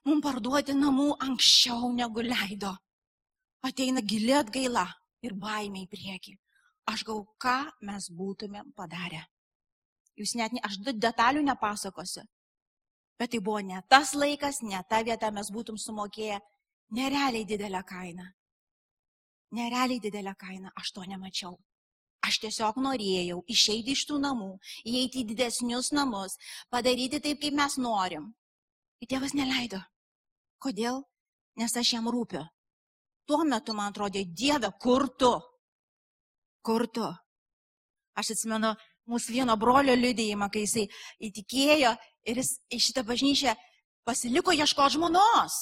[0.08, 2.74] mums parduoti namų anksčiau negu leido.
[3.66, 4.86] Ateina gili atgaila
[5.26, 6.36] ir baimė į priekį.
[6.88, 9.26] Aš gau, ką mes būtumėm padarę.
[10.18, 12.24] Jūs net, ne, aš detalių nepasakosiu.
[13.18, 16.40] Bet tai buvo ne tas laikas, ne ta vieta, mes būtum sumokėję
[16.98, 18.28] nerealiai didelę kainą.
[19.58, 21.58] Nerealiai didelę kainą, aš to nemačiau.
[22.28, 24.52] Aš tiesiog norėjau išeiti iš tų namų,
[24.86, 26.36] įeiti į didesnius namus,
[26.74, 28.34] padaryti taip, kaip mes norim.
[29.02, 29.80] Ir tėvas neleido.
[30.60, 31.04] Kodėl?
[31.58, 32.44] Nes aš jam rūpiu.
[33.28, 35.32] Tuo metu man atrodė, Dieve, kur tu?
[36.66, 37.08] Kur tu?
[38.18, 38.74] Aš atsimenu
[39.10, 40.86] mūsų vieno brolio liudėjimą, kai jisai
[41.30, 41.96] įtikėjo
[42.28, 43.56] ir jis į šitą bažnyčią
[44.08, 45.58] pasiliko ieško žmonos.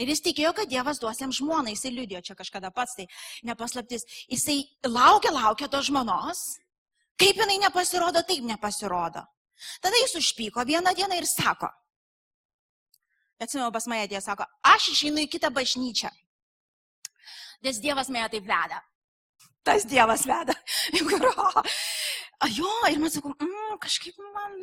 [0.00, 3.06] Ir jis tikėjo, kad Dievas duos jam žmoną, jisai liudijo čia kažkada pats, tai
[3.46, 4.02] nepaslaptis.
[4.26, 6.42] Jisai laukia, laukia tos žmonos,
[7.20, 9.22] kaip jinai nepasirodo, taip nepasirodo.
[9.80, 11.70] Tada jis užpyko vieną dieną ir sako,
[13.44, 16.10] atsimenu pas mane atėjo, sako, aš išeinu į kitą bažnyčią.
[17.64, 18.82] Nes Dievas mane taip veda.
[19.64, 20.56] Tas Dievas veda.
[22.50, 24.60] jo, ir man sakau, mm, kažkaip man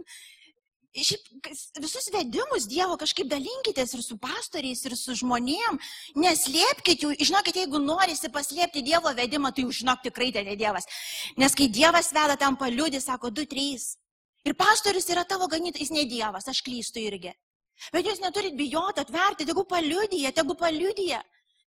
[0.92, 1.48] šiaip
[1.80, 5.80] visus vedimus Dievo kažkaip dalinkitės ir su pastoriais, ir su žmonėm.
[6.20, 7.14] Neslėpkite jų.
[7.22, 10.88] Žinokit, jeigu norisi paslėpti Dievo vedimą, tai jūs žinok tikrai tai ne Dievas.
[11.40, 13.88] Nes kai Dievas veda tam paliūdį, sako 2-3.
[14.50, 17.32] Ir pastorius yra tavo ganytojas, jis ne Dievas, aš klystu irgi.
[17.94, 21.22] Bet jūs neturit bijoti atverti, tegu paliudyja, tegu paliudyja,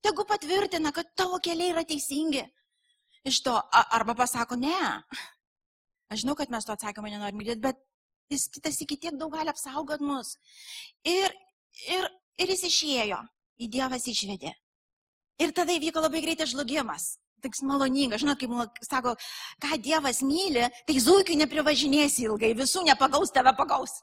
[0.04, 2.44] tegu patvirtina, kad tavo keliai yra teisingi.
[3.24, 4.76] Iš to, arba pasako, ne.
[6.14, 7.80] Aš žinau, kad mes to atsakymą nenorim girdėti, bet
[8.30, 10.36] jis kitas iki tiek daug gali apsaugot mus.
[11.10, 11.34] Ir,
[11.90, 12.06] ir,
[12.38, 13.18] ir jis išėjo,
[13.58, 14.54] į Dievas išvedė.
[15.42, 17.16] Ir tada įvyko labai greitai žlugimas.
[17.44, 19.16] Toks maloningas, žinot, kaip sako,
[19.60, 23.98] ką Dievas myli, tai zuikiai neprivažinėsi ilgai, visų nepagaus, tave pagaus.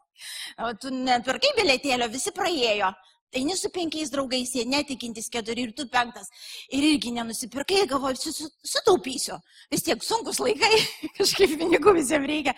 [0.83, 2.91] Tu nepirkai bilėtėlio, visi praėjo.
[3.31, 6.27] Eini su penkiais draugais, jie netikintis keturi ir tu penktas.
[6.75, 8.33] Ir irgi nenusipirkai, galvoju,
[8.67, 9.37] sutaupysiu.
[9.71, 10.73] Vis tiek sunkus laikai,
[11.19, 12.55] kažkaip pinigų visiems reikia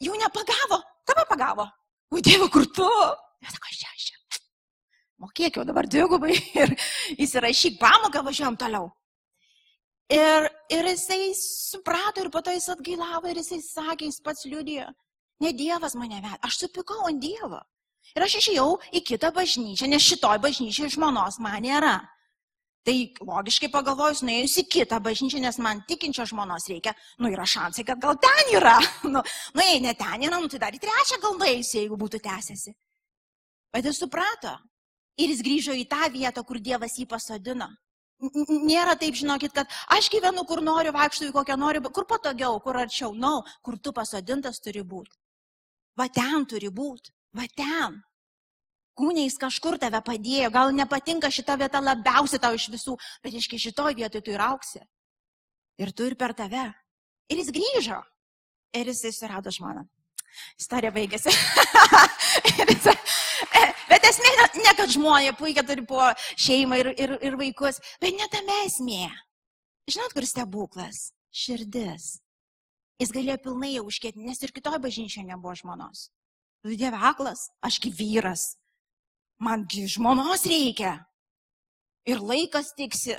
[0.00, 1.66] jų nepagavo, tave pagavo.
[2.10, 2.88] O Dievo, kur tu?
[3.44, 4.40] Jis sako, aš čia, aš čia.
[5.20, 6.32] Mokėk jau dabar dvigubai
[6.62, 6.72] ir
[7.20, 8.88] įsirašyk pamoką, važiuojam toliau.
[10.10, 14.88] Ir, ir jisai suprato ir po to jis atgailavo ir jisai sakė, jis pats liudijo,
[15.44, 17.60] ne Dievas mane vedė, aš supikau ant Dievo.
[18.16, 21.98] Ir aš išėjau į kitą bažnyčią, nes šitoj bažnyčiai žmonos man nėra.
[22.80, 22.94] Tai
[23.28, 28.00] logiškai pagalvojus, nuėjus į kitą bažnyčią, nes man tikinčio žmonos reikia, nu yra šansai, kad
[28.00, 28.78] gal ten yra.
[29.10, 29.20] Nu,
[29.54, 32.72] nu jei ne ten yra, nu tai dar į trečią gal nuėjusi, jeigu būtų tęsiasi.
[33.74, 34.56] Bet jis suprato.
[35.20, 37.68] Ir jis grįžo į tą vietą, kur Dievas jį pasodino.
[38.20, 42.78] Nėra taip, žinokit, kad aš gyvenu, kur noriu, vaikštų į kokią noriu, kur patogiau, kur
[42.80, 43.12] arčiau.
[43.12, 45.16] Na, no, kur tu pasodintas turi būti.
[46.00, 47.12] Va ten turi būti.
[47.36, 48.00] Va ten
[49.00, 53.96] kūniais kažkur tave padėjo, gal nepatinka šita vieta labiausiai tau iš visų, bet iški šitoj
[53.96, 54.82] vietoj tu ir auksi.
[55.80, 56.66] Ir tu ir per tave.
[57.30, 58.00] Ir jis grįžo.
[58.76, 59.86] Ir jis susirado žmoną.
[60.60, 61.32] Istorija baigėsi.
[62.60, 62.86] jis,
[63.90, 66.04] bet esmė ne kad žmonė puikiai turi po
[66.38, 69.08] šeimą ir, ir, ir vaikus, bet ne tame esmė.
[69.90, 71.10] Žinot, kur stebuklas?
[71.34, 72.18] Širdis.
[73.00, 76.10] Jis galėjo pilnai jau užkėti, nes ir kitoj bažnyčioje nebuvo žmonos.
[76.60, 78.54] Tu dieve aklas, ašgi vyras,
[79.40, 80.98] mangi žmonos reikia.
[82.08, 83.16] Ir laikas tiksi,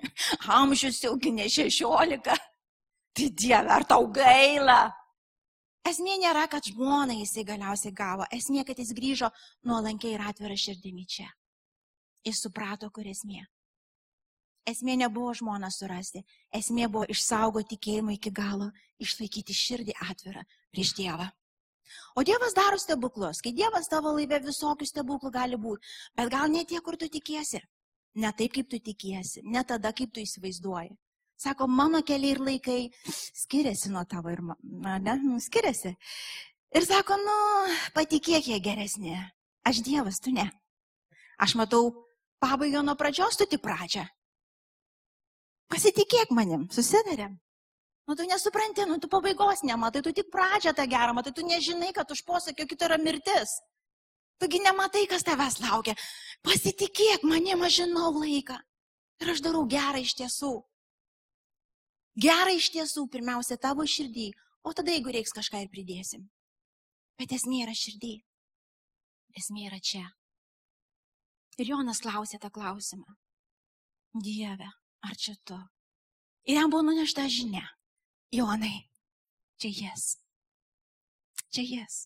[0.58, 2.36] amžius jaugi ne šešiolika.
[3.14, 4.92] Tai dieve, ar tau gaila?
[5.86, 9.28] Esmė nėra, kad žmona jisai galiausiai gavo, esmė, kad jis grįžo
[9.68, 11.28] nuolankiai ir atvira širdimi čia.
[12.24, 13.44] Jis suprato, kur esmė.
[14.64, 16.22] Esmė nebuvo žmoną surasti,
[16.56, 18.70] esmė buvo išsaugoti tikėjimą iki galo,
[19.02, 21.28] išlaikyti širdį atvirą prieš Dievą.
[22.16, 23.40] O Dievas daro stebuklus.
[23.44, 27.62] Kai Dievas tavo laivė visokių stebuklų gali būti, bet gal ne tie, kur tu tikiesi.
[28.14, 30.94] Ne taip, kaip tu tikiesi, ne tada, kaip tu įsivaizduoji.
[31.44, 35.96] Sako, mano keliai ir laikai skiriasi nuo tavo ir mano, ne, nu, skiriasi.
[36.74, 37.38] Ir sako, nu,
[37.96, 39.18] patikėk jie geresnė.
[39.66, 40.46] Aš Dievas, tu ne.
[41.42, 41.90] Aš matau
[42.42, 44.06] pabaigą nuo pradžios, tu tik pradžią.
[45.72, 47.34] Pasitikėk manim, susidarėm.
[48.04, 51.92] Nu, tu nesupranti, nu, tu pabaigos nematai, tu tik pradžią tą gerą matai, tu nežinai,
[51.96, 53.56] kad už posakio kito yra mirtis.
[54.40, 55.94] Tugi nematai, kas tavęs laukia.
[56.44, 58.58] Pasitikėk manim, aš žinau laiką.
[59.22, 60.52] Ir aš darau gerą iš tiesų.
[62.20, 64.28] Gerą iš tiesų, pirmiausia, tavo širdį,
[64.66, 66.26] o tada, jeigu reiks kažką ir pridėsim.
[67.18, 68.14] Bet esmė yra širdį.
[69.38, 70.04] Esmė yra čia.
[71.58, 73.16] Ir Jonas klausė tą klausimą.
[74.14, 74.68] Dieve,
[75.02, 75.56] ar čia tu?
[76.44, 77.64] Ir jam buvo nunešta žinia.
[78.32, 78.88] Jonai,
[79.60, 80.06] čia jis.
[81.52, 81.98] Čia jis.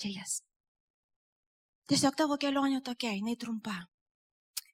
[0.00, 0.36] Čia jis.
[1.90, 3.74] Tiesiog tavo kelionė tokia, jinai trumpa.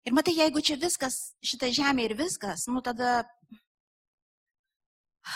[0.07, 3.25] Ir matai, jeigu čia viskas, šita žemė ir viskas, nu tada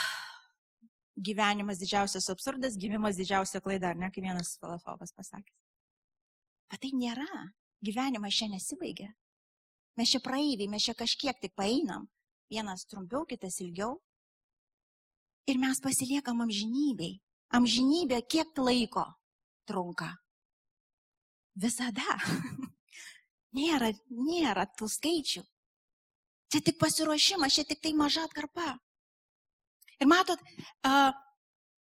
[1.30, 5.56] gyvenimas didžiausias absurdas, gimimas didžiausia klaida, ar ne, kaip vienas filosofas pasakė.
[6.70, 7.26] Bet tai nėra.
[7.80, 9.08] Gyvenimas čia nesibaigia.
[9.96, 12.06] Mes čia praeiviai, mes čia kažkiek tik paeinam.
[12.52, 13.96] Vienas trumpiau, kitas ilgiau.
[15.50, 17.16] Ir mes pasiliekam amžinybei.
[17.58, 19.02] Amžinybė kiek laiko
[19.66, 20.12] trunka?
[21.58, 22.18] Visada.
[23.56, 25.42] nėra, nėra tų skaičių.
[26.50, 28.72] Čia tik pasiruošimas, čia tik tai maža atkarpa.
[30.00, 30.40] Ir matot,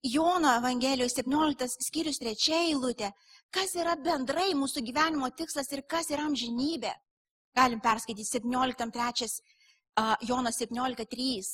[0.05, 3.09] Jono Evangelijos 17 skyrius 3 eilutė,
[3.51, 6.91] kas yra bendrai mūsų gyvenimo tikslas ir kas yra amžinybė.
[7.57, 9.39] Galim perskaityti 17.3,
[10.29, 11.49] Jono 17.3.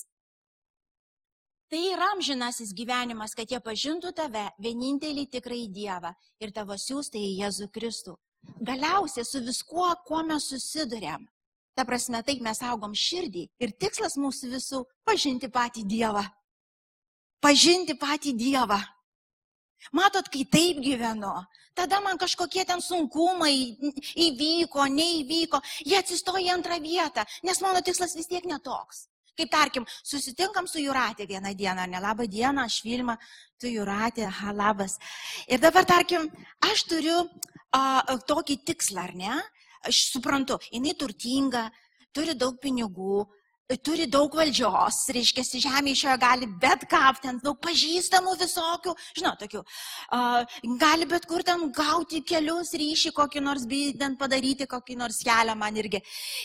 [1.69, 7.31] Tai yra amžinasis gyvenimas, kad jie pažintų tave, vienintelį tikrąjį Dievą ir tavo siūstą į
[7.41, 8.15] Jėzų Kristų.
[8.61, 11.25] Galiausiai su viskuo, kuo mes susidurėm.
[11.75, 16.23] Ta prasme, taip mes augom širdį ir tikslas mūsų visų- pažinti patį Dievą
[17.45, 18.79] pažinti patį Dievą.
[19.93, 21.33] Matot, kai taip gyvenu,
[21.77, 23.53] tada man kažkokie ten sunkumai
[24.27, 29.05] įvyko, neįvyko, jie atsistoja į antrą vietą, nes mano tikslas vis tiek netoks.
[29.35, 33.17] Kaip tarkim, susitinkam su Juratė vieną dieną, ne labą dieną, aš Vilma,
[33.59, 34.95] tu Juratė, aha, labas.
[35.47, 36.29] Ir dabar, tarkim,
[36.63, 37.17] aš turiu
[37.75, 39.39] a, tokį tikslą, ar ne?
[39.85, 41.67] Aš suprantu, jinai turtinga,
[42.15, 43.25] turi daug pinigų,
[43.81, 49.39] turi daug valdžios, reiškia, žemė iš jo gali bet ką, ten daug pažįstamų visokių, žinot,
[49.41, 49.63] tokių,
[50.13, 55.57] uh, gali bet kur ten gauti kelius ryšį, kokį nors bydant padaryti, kokį nors kelią
[55.57, 56.01] man irgi.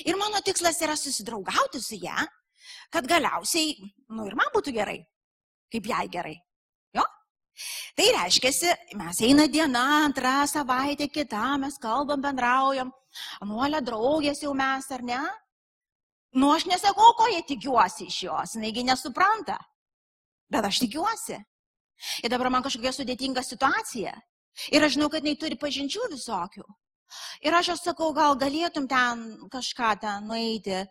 [0.08, 2.24] Ir mano tikslas yra susidraugauti su ją,
[2.92, 3.76] kad galiausiai,
[4.16, 4.98] nu ir man būtų gerai,
[5.72, 6.36] kaip jai gerai.
[6.96, 7.04] Jo?
[7.96, 12.92] Tai reiškia, mes eina diena, antra savaitė, kita, mes kalbam, bendraujam,
[13.46, 15.20] nuolė draugės jau mes, ar ne?
[16.38, 19.58] Nu, aš nesakau, ko jie tikiuosi iš jos, naigi nesupranta.
[20.50, 21.38] Bet aš tikiuosi.
[22.24, 24.14] Ir dabar man kažkokia sudėtinga situacija.
[24.74, 26.64] Ir aš žinau, kad jinai turi pažinčių visokių.
[27.46, 30.84] Ir aš jos sakau, gal galėtum ten kažką ten nueiti.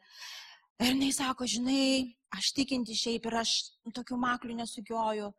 [0.80, 3.56] Ir jinai sako, žinai, aš tikinti šiaip ir aš
[3.96, 5.32] tokių maklių nesukioju.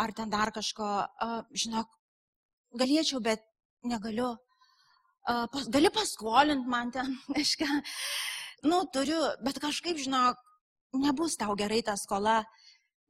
[0.00, 0.90] Ar ten dar kažko,
[1.26, 1.90] uh, žinok,
[2.78, 3.42] galėčiau, bet
[3.84, 4.36] negaliu.
[5.28, 7.82] Uh, pas, gali paskolinti man ten, aiškiai
[8.62, 10.38] nu, turiu, bet kažkaip, žinok,
[11.00, 12.42] nebus tau gerai ta skola,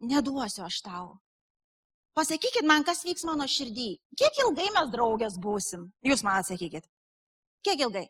[0.01, 1.19] neduosiu aš tau.
[2.15, 3.91] Pasakykit man, kas vyks mano širdį.
[4.19, 5.87] Kiek ilgai mes draugės būsim?
[6.05, 6.89] Jūs man atsakykit.
[7.65, 8.07] Kiek ilgai?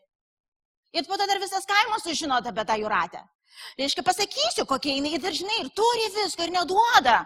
[0.97, 3.21] Ir po to dar visas kaimas sužinot apie tą jūratę.
[3.79, 7.21] Reiškia, pasakysiu, kokie jinai ir žinai, ir turi viską, ir neduoda.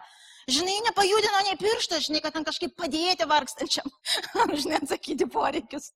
[0.45, 3.89] Žinai, nepajudino nei pirštą, žinai, kad ten kažkaip padėti vargstančiam.
[4.61, 5.89] žinai, atsakyti poreikius.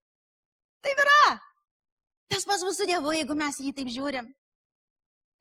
[0.85, 1.35] Taip yra.
[2.29, 4.29] Tas pas mūsų Dievu, jeigu mes jį taip žiūrim.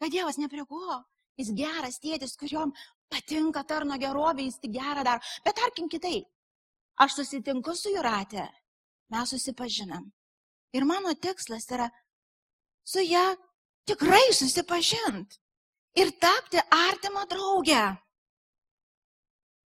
[0.02, 1.00] Kad Dievas ne prie ko.
[1.38, 2.72] Jis geras tėtis, kuriuom
[3.12, 5.22] patinka tarno gerovė, jis tik gerą daro.
[5.44, 6.26] Bet tarkim kitaip.
[6.98, 8.48] Aš susitinku su Juratė,
[9.14, 10.08] mes susipažinam.
[10.74, 11.86] Ir mano tikslas yra
[12.84, 13.36] su ją
[13.88, 15.40] tikrai susipažinti
[15.98, 17.84] ir tapti artimą draugę.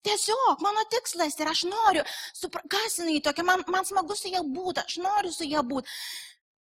[0.06, 2.04] Tiesiog mano tikslas ir aš noriu,
[2.34, 5.90] supra, kas jinai tokia, man, man smagu su ją būti, aš noriu su ją būti.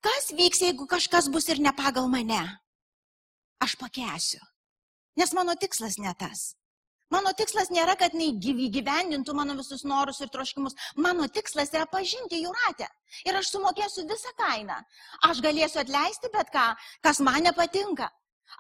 [0.05, 2.43] Kas vyks, jeigu kažkas bus ir ne pagal mane?
[3.65, 4.43] Aš pakęsiu.
[5.17, 6.55] Nes mano tikslas ne tas.
[7.13, 10.75] Mano tikslas nėra, kad nei gyvendintų mano visus norus ir troškimus.
[10.97, 12.89] Mano tikslas yra pažinti jūratę.
[13.29, 14.81] Ir aš sumokėsiu visą kainą.
[15.29, 16.71] Aš galėsiu atleisti bet ką,
[17.05, 18.09] kas man nepatinka.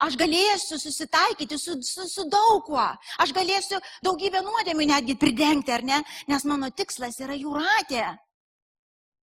[0.04, 2.84] Aš galėsiu susitaikyti su, su, su daug kuo.
[3.22, 6.02] Aš galėsiu daugybę nuodėmių netgi pridengti, ar ne?
[6.28, 8.06] Nes mano tikslas yra jūratė.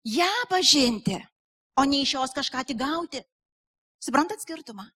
[0.05, 1.17] Ja pažinti
[1.75, 3.21] o ne iš jos kažką tik gauti.
[3.99, 4.87] Suprantat skirtumą?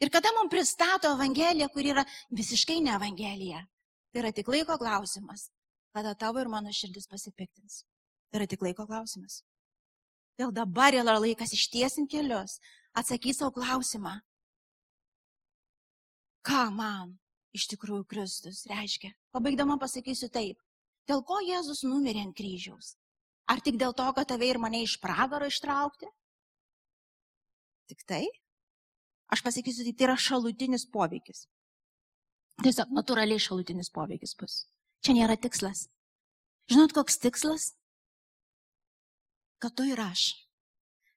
[0.00, 3.62] Ir kada mums pristato Evangeliją, kur yra visiškai ne Evangelija,
[4.10, 5.50] tai yra tik laiko klausimas,
[5.94, 7.84] kada tavo ir mano širdis pasipiktins.
[8.30, 9.42] Tai yra tik laiko klausimas.
[10.40, 12.58] Dėl dabar yra laikas ištiesinti kelius,
[12.96, 14.16] atsakyti savo klausimą.
[16.42, 17.18] Ką man
[17.54, 19.12] iš tikrųjų Kristus reiškia?
[19.36, 20.58] Pabaigdama pasakysiu taip.
[21.06, 22.96] Dėl ko Jėzus numirė ant kryžiaus?
[23.50, 26.08] Ar tik dėl to, kad tave ir mane iš pragaro ištraukti?
[27.90, 28.24] Tik tai?
[29.32, 31.46] Aš pasakysiu, tai, yra šalutinis poveikis.
[32.62, 34.64] Tiesiog natūraliai šalutinis poveikis bus.
[35.02, 35.86] Čia nėra tikslas.
[36.70, 37.72] Žinot, koks tikslas?
[39.62, 40.32] kad tu ir aš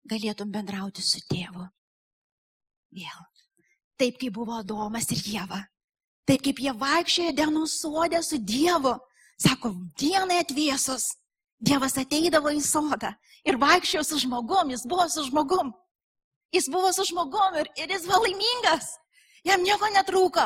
[0.06, 1.66] galėtum bendrauti su tėvu.
[2.94, 3.22] Vėl.
[3.98, 5.64] Taip kaip buvo Adomas ir Jėva.
[6.30, 8.94] Taip kaip jie vaikščiojo dienų sodę su Dievu.
[9.42, 11.16] Sako, dienai atviesus.
[11.66, 13.14] Dievas ateidavo į sodą
[13.48, 15.72] ir vaikščiojo su žmogum, jis buvo su žmogum.
[16.54, 18.94] Jis buvo su žmogum ir, ir jis buvo laimingas.
[19.46, 20.46] Jam nieko netrūko.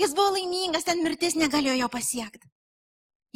[0.00, 2.48] Jis buvo laimingas, ten mirtis negalėjo jo pasiekti.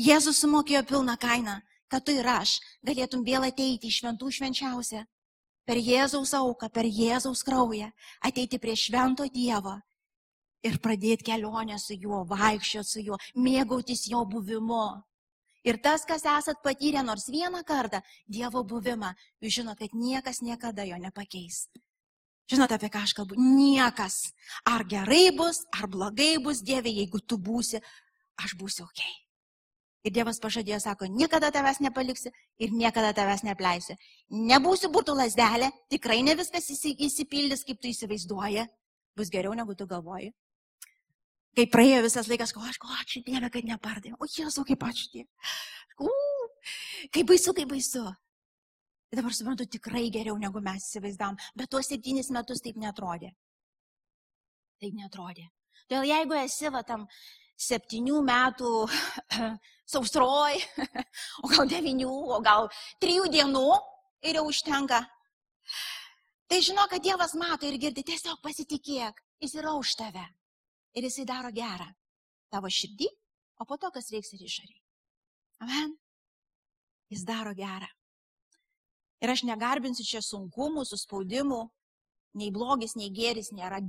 [0.00, 2.56] Jėzus sumokėjo pilną kainą, kad tu ir aš
[2.86, 5.04] galėtum vėl ateiti į šventų švenčiausią.
[5.64, 7.88] Per Jėzaus auką, per Jėzaus kraują
[8.20, 9.78] ateiti prie švento Dievo
[10.64, 14.84] ir pradėti kelionę su juo, vaikščioti su juo, mėgautis jo buvimu.
[15.64, 20.84] Ir tas, kas esat patyrę nors vieną kartą Dievo buvimą, jūs žinot, kad niekas niekada
[20.84, 21.68] jo nepakeis.
[22.52, 23.38] Žinot, apie ką aš kalbu?
[23.40, 24.34] Niekas.
[24.68, 27.80] Ar gerai bus, ar blogai bus, Dieve, jeigu tu būsi,
[28.36, 29.00] aš būsiu ok.
[30.04, 32.28] Ir Dievas pažadėjo, sako, niekada tavęs nepaliksi
[32.60, 33.96] ir niekada tavęs nepleisiu.
[34.28, 38.66] Nebūsiu būtų lasdelė, tikrai ne viskas įsipildys, kaip tu įsivaizduoji.
[39.16, 40.34] Bus geriau negu tu galvoji.
[41.54, 44.14] Kai praėjo visas laikas, ko aš, ko ačiū Dieve, kad nepardė.
[44.18, 45.28] O Jėzau, kaip ačiū Dieve.
[46.02, 46.10] U,
[47.14, 48.02] kaip baisu, kaip baisu.
[49.12, 51.38] Ir dabar suprantu, tikrai geriau negu mes įsivaizdavom.
[51.54, 53.30] Bet tuos septynis metus taip netrodė.
[54.82, 55.46] Taip netrodė.
[55.86, 57.06] Todėl jeigu esi va tam
[57.60, 58.70] septynių metų
[59.94, 60.58] sausroj,
[61.44, 62.70] o gal devinių, o gal
[63.04, 63.68] trijų dienų
[64.26, 65.04] ir jau užtenka.
[66.50, 70.24] Tai žinok, kad Dievas mato ir girdi, tiesiog pasitikėk, jis yra už tave.
[70.94, 71.88] Ir jisai daro gerą
[72.54, 73.08] tavo širdį,
[73.58, 74.80] o po to, kas reiks ir išoriai.
[75.64, 75.96] Amen.
[77.10, 77.90] Jis daro gerą.
[79.24, 81.60] Ir aš negarbinsiu čia sunkumų, suspaudimų,
[82.38, 83.80] nei blogis, nei gėris nėra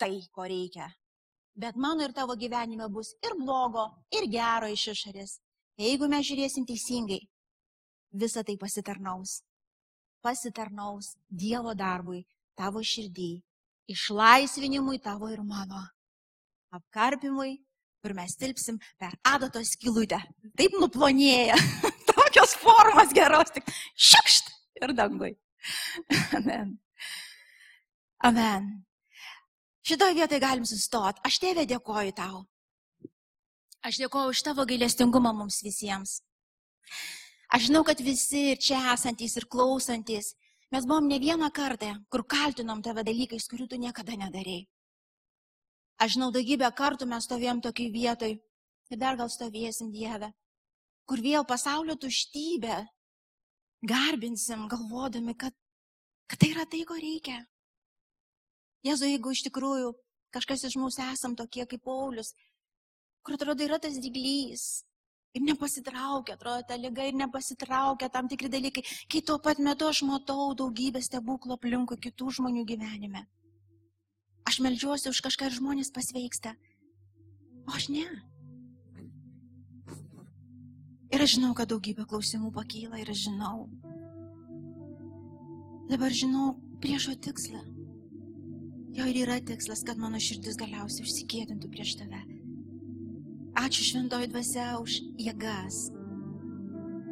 [0.00, 0.88] tai, ko reikia
[1.56, 5.38] bet mano ir tavo gyvenime bus ir blogo, ir gero iš išorės.
[5.80, 7.20] Jeigu mes žiūrėsim teisingai,
[8.12, 9.40] visa tai pasitarnaus.
[10.24, 12.24] Pasitarnaus Dievo darbui,
[12.56, 13.30] tavo širdį,
[13.92, 15.82] išlaisvinimui tavo ir mano,
[16.74, 17.56] apkarpimui,
[18.02, 20.18] kur mes tilpsim per adatos skilutę.
[20.58, 21.56] Taip nuplonėja,
[22.10, 24.52] tokios formos geros, tik šakšt
[24.82, 25.34] ir dangui.
[26.36, 26.76] Amen.
[28.24, 28.68] Amen.
[29.86, 31.22] Šitoje vietoje galim sustoti.
[31.26, 32.44] Aš tėvė dėkoju tau.
[33.86, 36.20] Aš dėkoju už tavo gailestingumą mums visiems.
[37.54, 40.32] Aš žinau, kad visi ir čia esantys ir klausantis,
[40.74, 44.66] mes buvom ne vieną kartą, kur kaltinom tave dalykais, kurių tu niekada nedarėjai.
[45.96, 50.28] Aš žinau, daugybę kartų mes stovėjom tokiai vietoj ir dar gal stovėsim Dievę,
[51.08, 52.82] kur vėl pasaulio tuštybė
[53.86, 55.54] garbinsim, galvodami, kad,
[56.28, 57.38] kad tai yra tai, ko reikia.
[58.86, 59.94] Jėzu, jeigu iš tikrųjų
[60.36, 62.34] kažkas iš mūsų esam tokie kaip Paulius,
[63.24, 64.84] kur atrodo yra tas dyglys
[65.36, 70.02] ir nepasitraukia, atrodo ta lyga ir nepasitraukia tam tikri dalykai, kai tuo pat metu aš
[70.08, 73.24] matau daugybę stebuklų aplinkui kitų žmonių gyvenime.
[74.56, 76.54] Aš melžiuosi už kažką ir žmonės pasveiksta,
[77.68, 78.04] o aš ne.
[81.12, 83.66] Ir aš žinau, kad daugybė klausimų pakyla ir aš žinau.
[85.92, 87.60] Dabar žinau priešo tikslą.
[88.96, 92.24] Jo ir yra tikslas, kad mano širdis galiausiai užsikėdintų prieš tave.
[93.60, 95.84] Ačiū šventoji dvasia už jėgas.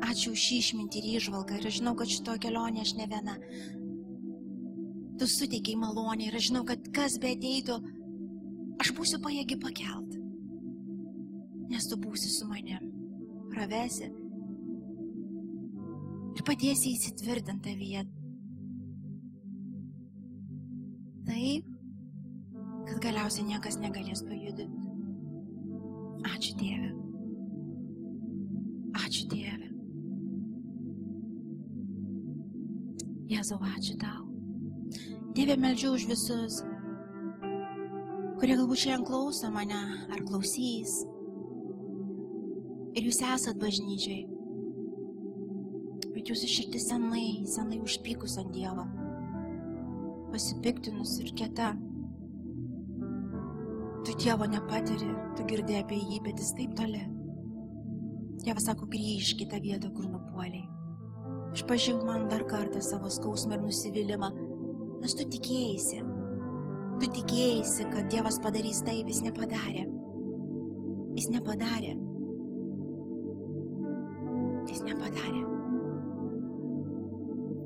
[0.09, 1.61] Ačiū už išmintį ir išvalgą.
[1.61, 3.43] Ir aš žinau, kad šito kelionė aš ne viena.
[5.19, 7.77] Tu suteikiai malonę ir aš žinau, kad kas be ateitų,
[8.83, 10.17] aš būsiu pajėgi pakelt.
[11.71, 12.91] Nes tu būsi su manim.
[13.55, 14.11] Pravesi.
[16.35, 18.25] Ir padėsi įsitvirtinti vietą.
[21.25, 21.71] Taip,
[22.89, 24.83] kad galiausiai niekas negalės pajudinti.
[26.35, 26.91] Ačiū Dieve.
[29.05, 29.71] Ačiū Dieve.
[33.31, 34.34] Jėzau, ačiū tau.
[35.35, 36.61] Dieve, meldžiu už visus,
[38.39, 39.81] kurie galbūt šiandien klauso mane
[40.15, 40.93] ar klausys.
[42.95, 44.29] Ir jūs esat bažnyčiai.
[46.15, 48.87] Bet jūsų širdis senai, senai užpykus ant Dievo.
[50.31, 51.73] Pasipiktinus ir kieta.
[54.07, 57.03] Tu Dievo nepatiri, tu girdėjai apie jį, bet jis taip toli.
[58.47, 60.69] Dievas sako, grįžk į tą vietą, kur nupuoliai.
[61.59, 64.31] Išpažink man dar kartą savo skausmą ir nusivylimą,
[65.05, 66.03] nes tu tikėjai.
[67.03, 69.85] Tu tikėjai, kad Dievas padarys taip, jis nepadarė.
[71.19, 71.93] Jis nepadarė.
[74.71, 75.43] Jis nepadarė.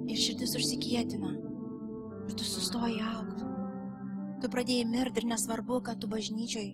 [0.09, 1.33] Ir širdis užsikėtina.
[2.29, 3.47] Ir tu sustoji aukti.
[4.43, 6.69] Tu pradėjai mirti ir nesvarbu, kad tu bažnyčioj.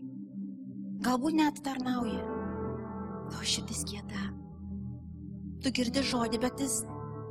[1.05, 2.19] Galbūt net tarnauji.
[3.29, 4.31] Tavo širdis kieta.
[5.65, 6.83] Tu girdi žodį, bet jis,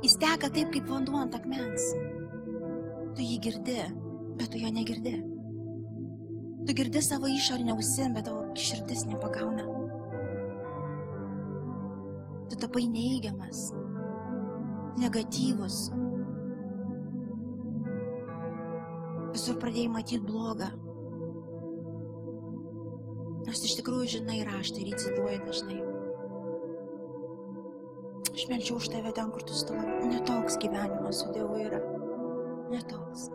[0.04, 1.84] Jis teka taip kaip vanduo ant akmens.
[3.14, 3.78] Tu jį girdi,
[4.38, 5.14] bet tu jo negirdi.
[6.66, 9.66] Tu girdi savo išorinę ausim, bet tavo širdis nepagauna.
[12.50, 13.60] Tu tapai neįgiamas,
[14.98, 15.78] negatyvus.
[19.34, 20.72] Visur pradėjai matyti blogą.
[23.44, 25.80] Nors iš tikrųjų žinai raštą ir įcituoji dažnai.
[28.34, 29.84] Aš melčiau už tave ten, kur tu stovi.
[30.10, 31.93] Netoks gyvenimas su Dievu yra.
[32.70, 33.28] Netoks.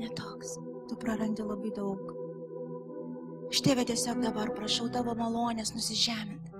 [0.00, 0.58] Netoks.
[0.88, 2.12] Tu prarandi labai daug.
[3.52, 6.52] Aš tėvė tiesiog dabar prašau tavo malonės nusižeminti.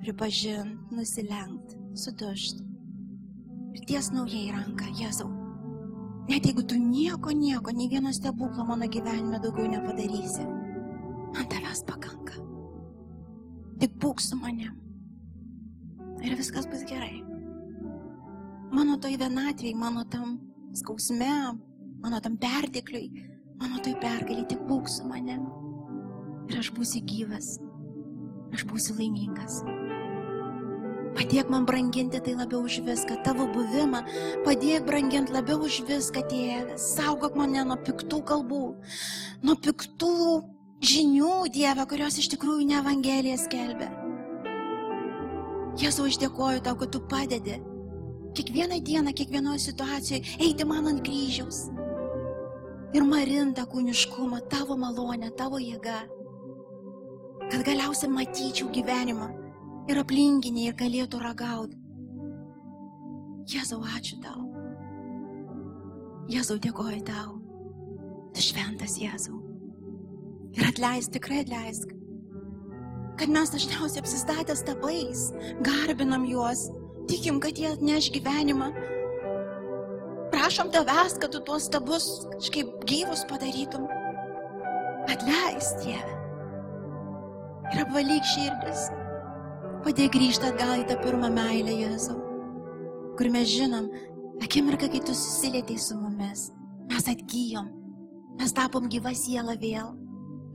[0.00, 2.62] Pripažint, nusilenkt, sudušt.
[3.76, 5.28] Ir ties naujai ranką, Jėzau.
[6.30, 10.44] Net jeigu tu nieko, nieko, nei vieno stebuklo mano gyvenime daugiau nepadarysi,
[11.34, 12.38] man tavęs pakanka.
[13.80, 14.76] Tik būk su manim.
[16.20, 17.29] Ir viskas bus gerai.
[18.70, 20.36] Mano toj vienatvėj, mano tam
[20.78, 21.58] skausme,
[22.02, 23.24] mano tam pertekliui,
[23.58, 25.48] mano toj pergalį, tik būk su manim.
[26.50, 27.56] Ir aš būsiu gyvas.
[28.54, 29.60] Aš būsiu laimingas.
[31.18, 34.04] Padėk man branginti tai labiau už viską, tavo buvimą.
[34.46, 36.78] Padėk branginti labiau už viską, tėvė.
[36.78, 38.62] Saugok mane nuo piktų kalbų,
[39.42, 40.14] nuo piktų
[40.86, 43.90] žinių, Dieve, kurios iš tikrųjų ne Evangelija skelbia.
[45.80, 47.58] Jėzau, aš dėkoju tau, kad tu padedi
[48.34, 51.68] kiekvieną dieną, kiekvienoje situacijoje eiti man ant kryžiaus
[52.94, 55.98] ir marintą kūniškumą, tavo malonę, tavo jėgą,
[57.50, 59.28] kad galiausiai matyčiau gyvenimą
[59.90, 61.78] ir aplinkiniai ir galėtų ragauti.
[63.50, 64.44] Jėzau, ačiū tau.
[66.30, 67.38] Jėzau, dėkoju tau.
[68.34, 69.40] Tu šventas Jėzau.
[70.54, 71.90] Ir atleisk, tikrai atleisk.
[73.18, 75.26] Kad mes dažniausiai apsistatę stabais,
[75.66, 76.68] garbinam juos,
[77.10, 78.70] tikim, kad jie atneš gyvenimą.
[80.30, 82.06] Prašom tavęs, kad tu tuos stabus
[82.36, 83.88] kažkaip gyvus padarytum.
[85.10, 86.16] Atleisk, Dieve.
[87.70, 88.88] Ir apvalyk širdis.
[89.84, 92.18] Padėk grįžti atgal į tą pirmą meilę Jėzau,
[93.16, 93.86] kur mes žinom,
[94.44, 96.42] akimirką, kai tu susilietėjai su mumis,
[96.90, 97.70] mes atgyjom,
[98.36, 99.94] mes tapom gyva siela vėl.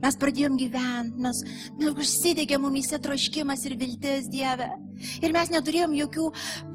[0.02, 1.38] Mes pradėjom gyventi, mes,
[1.78, 4.68] mes užsidegė mumise troškimas ir viltis Dieve.
[5.24, 6.26] Ir mes neturėjom jokių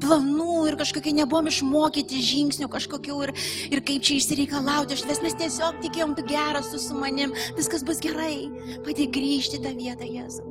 [0.02, 3.34] planų ir kažkokie nebuvom išmokyti žingsnių kažkokių ir,
[3.70, 4.98] ir kaip čia išsireikalauti.
[5.06, 8.48] Vis mes tiesiog tikėjom, tu geras su, su manim, viskas bus gerai.
[8.86, 10.50] Padėk grįžti tą vietą, Jėzau.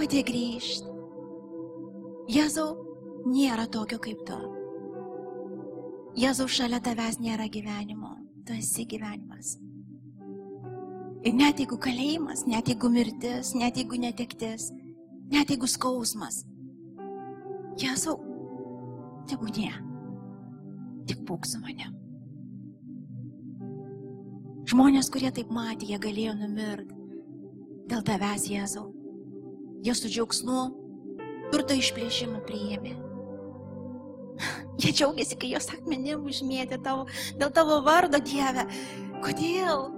[0.00, 0.94] Padėk grįžti.
[2.28, 2.70] Jėzau,
[3.28, 4.40] nėra tokio kaip tu.
[6.18, 8.16] Jėzau, šalia tavęs nėra gyvenimo.
[8.48, 9.58] Tu esi gyvenimas.
[11.26, 14.68] Ir net jeigu kalėjimas, net jeigu mirtis, net jeigu netektis,
[15.32, 16.44] net jeigu skausmas.
[17.78, 18.18] Jėzau,
[19.30, 19.72] tegu ne.
[21.08, 21.96] Tik būk su manim.
[24.68, 26.94] Žmonės, kurie taip matė, jie galėjo numirti.
[27.88, 28.90] Dėl tavęs, Jėzau.
[29.82, 30.64] Jie su džiaugsmu
[31.52, 32.94] turto išplėšimą priėmė.
[34.82, 37.06] Jie džiaugiasi, kai jos akmenim užmėtė tavo,
[37.40, 38.68] dėl tavo vardo, Dieve.
[39.24, 39.88] Kodėl?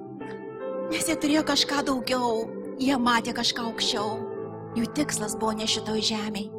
[0.90, 2.48] Nes jie turėjo kažką daugiau,
[2.82, 4.16] jie matė kažką aukščiau.
[4.74, 6.50] Jų tikslas buvo ne šitoj žemėje.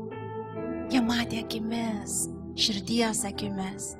[0.91, 2.25] Jie matė akimis,
[2.59, 3.93] širdies akimis.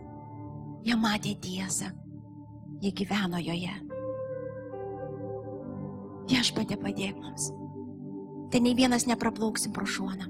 [0.88, 1.92] Jie matė tiesą.
[2.84, 3.76] Jie gyveno joje.
[6.32, 7.52] Viešpatė padėk mums.
[8.52, 10.28] Tai nei vienas nepraplauksim pro šoną.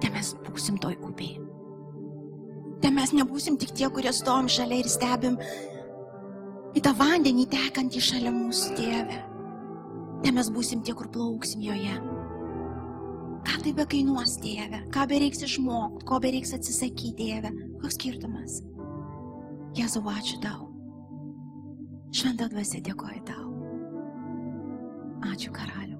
[0.00, 1.40] Te mes būsim toj upėje.
[2.82, 5.36] Te mes nebūsim tik tie, kurie stovim šalia ir stebim
[6.72, 9.20] į tą vandenį tekantį šalia mūsų tėvę.
[10.22, 11.96] Te mes būsim tie, kur plauksim joje.
[13.42, 17.50] Ką tai be kainuos tėvė, ką bereiks išmokti, ko bereiks atsisakyti tėvė,
[17.82, 18.60] koks skirtumas.
[19.76, 20.68] Jėzau, ačiū tau.
[22.12, 23.48] Šventą dvasę dėkoju tau.
[25.32, 25.98] Ačiū karaliu.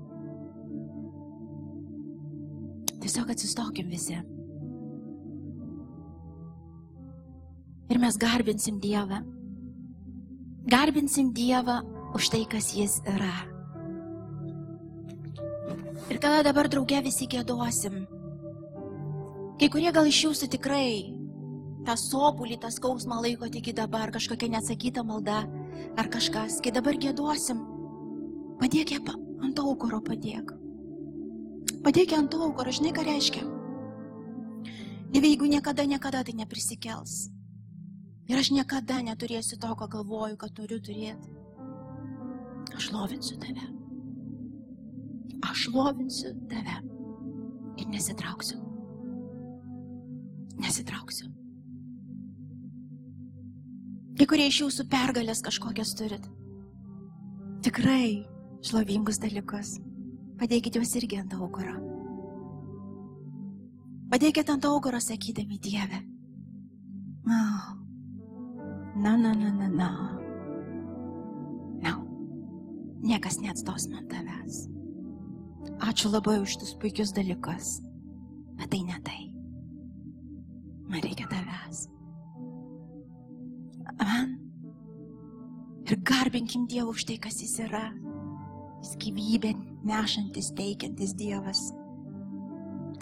[3.02, 4.20] Tiesiog atsistokim visi.
[7.90, 9.22] Ir mes garbinsim Dievą.
[10.66, 11.82] Garbinsim Dievą
[12.14, 13.48] už tai, kas Jis yra.
[16.10, 18.04] Ir tada dabar drauge visi gėdosim.
[19.58, 21.14] Kai kurie gal iš jūsų tikrai
[21.86, 25.42] tą sopulį, tą skausmą laiko tik dabar, kažkokia neatsakyta malda
[25.98, 26.60] ar kažkas.
[26.62, 27.62] Kai dabar gėdosim,
[28.62, 29.02] padėk ją
[29.42, 30.54] ant aukoro, padėk.
[31.82, 33.44] Padėk ją ant aukoro, žinai, ką reiškia.
[35.12, 37.32] Ir jeigu niekada, niekada tai neprisikels.
[38.30, 41.32] Ir aš niekada neturėsiu to, ko galvoju, kad turiu turėti.
[42.76, 43.66] Aš lovinsiu tave.
[45.50, 46.78] Aš lovinsiu tave.
[47.80, 48.60] Ir nesitrauksiu.
[50.62, 51.26] nesitrauksiu.
[54.18, 56.28] Kai kurie iš jūsų pergalės kažkokias turit.
[57.66, 58.22] Tikrai
[58.62, 59.80] šlovingus dalykus.
[60.38, 61.74] Padėkite juos irgi ant auguro.
[64.12, 66.02] Padėkite ant auguro sakydami Dievę.
[67.26, 67.81] Oh.
[69.03, 69.90] Na, na, na, na, na.
[71.82, 71.92] Na.
[73.03, 74.70] Niekas neatstos man tavęs.
[75.82, 77.82] Ačiū labai už tus puikius dalykus.
[78.55, 79.26] Bet tai ne tai.
[80.86, 81.90] Man reikia tavęs.
[83.98, 84.38] Amen.
[85.82, 87.90] Ir garbinkim Dievą už tai, kas jis yra.
[88.86, 89.50] Jis gyvybė
[89.82, 91.72] nešantis, teikiantis Dievas.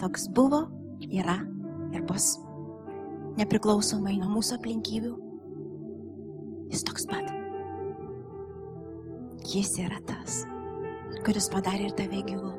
[0.01, 0.65] Toks buvo,
[1.05, 1.37] yra
[1.93, 2.39] ir bus.
[3.37, 5.30] Nepriklausomai nuo mūsų aplinkybių.
[6.71, 7.27] Jis toks pat.
[9.51, 10.45] Jis yra tas,
[11.25, 12.51] kuris padarė ir tave gyvu.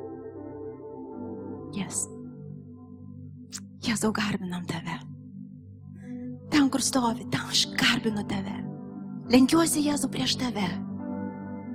[1.72, 2.04] Jis.
[3.82, 4.98] Jėzau, garbinam tave.
[6.52, 8.58] Ten, kur stovi, ten aš garbinu tave.
[9.32, 10.68] Lenkiuosi Jėzų prieš tave.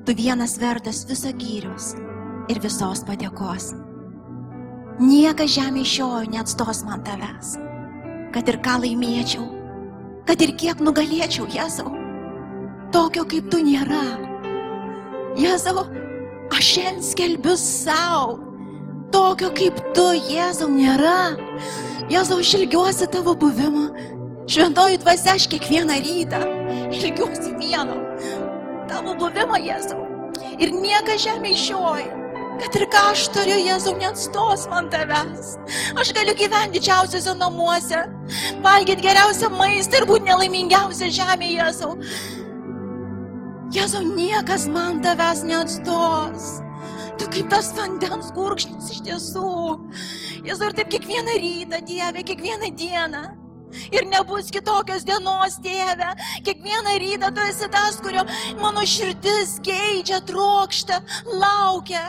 [0.06, 1.96] Tu vienas vertas viso gyrius
[2.54, 3.74] ir visos padėkos.
[5.02, 7.56] Niekas žemė šiojo neatstos man tavęs.
[8.36, 9.50] Kad ir ką laimėčiau,
[10.30, 11.97] kad ir kiek nugalėčiau, Jėzau,
[12.94, 14.04] tokio kaip tu nėra.
[15.38, 15.86] Jėzau,
[16.50, 18.38] aš šiandien skelbiu savo,
[19.14, 21.36] tokio kaip tu, Jėzau, nėra.
[22.12, 23.90] Jėzau, aš ilgiuosi tavo buvimo.
[24.48, 26.40] Šventoji dvasia aš kiekvieną rytą
[26.96, 28.00] ilgiuosi vieno.
[28.90, 30.06] Tavo buvimo, Jėzau.
[30.58, 32.14] Ir niekas žemė išioja.
[32.58, 35.54] Kad ir ką aš turiu, Jėzau, neatstos man tavęs.
[36.00, 38.00] Aš galiu gyventi didžiausiuose namuose,
[38.66, 41.94] valgyti geriausią maistą ir būti nelaimingiausia žemė, Jėzau.
[43.68, 46.46] Jėzau, niekas man tavęs neatstos.
[47.20, 49.50] Tu kaip tas vandens gurkšnis iš tiesų.
[50.48, 53.24] Jėzau, ir taip kiekvieną rytą, Dieve, kiekvieną dieną.
[53.92, 56.14] Ir nebus kitokios dienos, tėve.
[56.48, 58.24] Kiekvieną rytą tu esi tas, kurio
[58.62, 62.08] mano širdis geidžia, trokšta, laukia.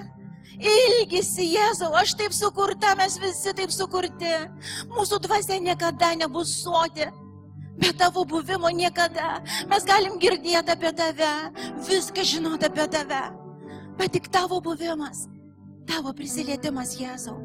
[0.58, 4.36] Ilgisi, Jėzau, aš taip sukurta, mes visi taip sukurti.
[4.94, 7.10] Mūsų dvasia niekada nebus soti.
[7.78, 9.38] Be tavo buvimo niekada.
[9.70, 11.32] Mes galim girdėti apie tave,
[11.86, 13.22] viską žinoti apie tave.
[13.98, 15.26] Bet tik tavo buvimas,
[15.86, 17.38] tavo prisilietimas, Jėzau,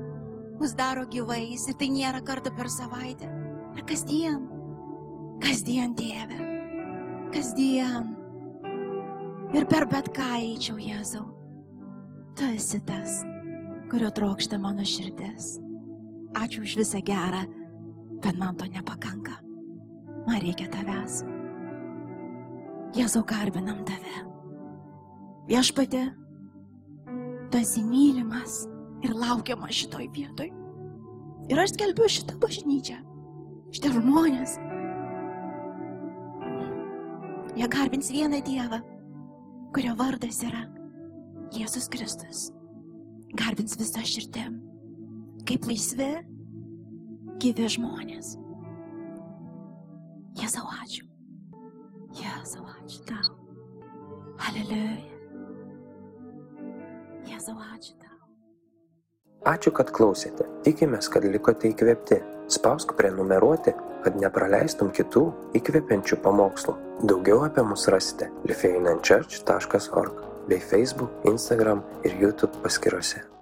[0.59, 3.29] mus daro gyvais ir tai nėra kartą per savaitę.
[3.73, 4.41] Ir kasdien,
[5.41, 6.37] kasdien, tėve,
[7.33, 8.11] kasdien.
[9.53, 11.25] Ir per bet ką eičiau, Jėzau.
[12.33, 13.21] Tu esi tas,
[13.89, 15.59] kurio trokšta mano širdis.
[16.33, 17.45] Ačiū už visą gerą,
[18.21, 19.37] bet man to nepakanka.
[20.27, 21.23] Man reikia tavęs.
[22.93, 24.19] Jėzau, garbinam tave.
[25.49, 26.03] Viešpatė,
[27.51, 28.61] tu esi mylimas
[29.03, 30.51] ir laukiamas šitoj vietoj.
[31.51, 32.99] Ir aš skelbiu šitą bažnyčią,
[33.75, 34.55] šitie žmonės.
[37.57, 38.79] Jie garbins vieną Dievą,
[39.75, 40.63] kurio vardas yra
[41.53, 42.47] Jėzus Kristus.
[43.37, 44.61] Garbins visą širdim,
[45.49, 46.13] kaip laisvi,
[47.41, 48.37] gyvi žmonės.
[50.39, 51.05] Jėzau, ačiū.
[52.17, 53.33] Jėzau, ačiū tau.
[54.47, 55.13] Aleliuja.
[57.29, 58.17] Jėzau, ačiū tau.
[59.53, 60.47] Ačiū, kad klausėte.
[60.65, 62.21] Tikimės, kad likote įkvėpti.
[62.53, 63.73] Spausk prenumeruoti,
[64.03, 65.25] kad nepraleistum kitų
[65.59, 66.75] įkvepiančių pamokslų.
[67.07, 73.32] Daugiau apie mus rasite lifeinanchurch.org bei Facebook, Instagram ir YouTube paskyrose.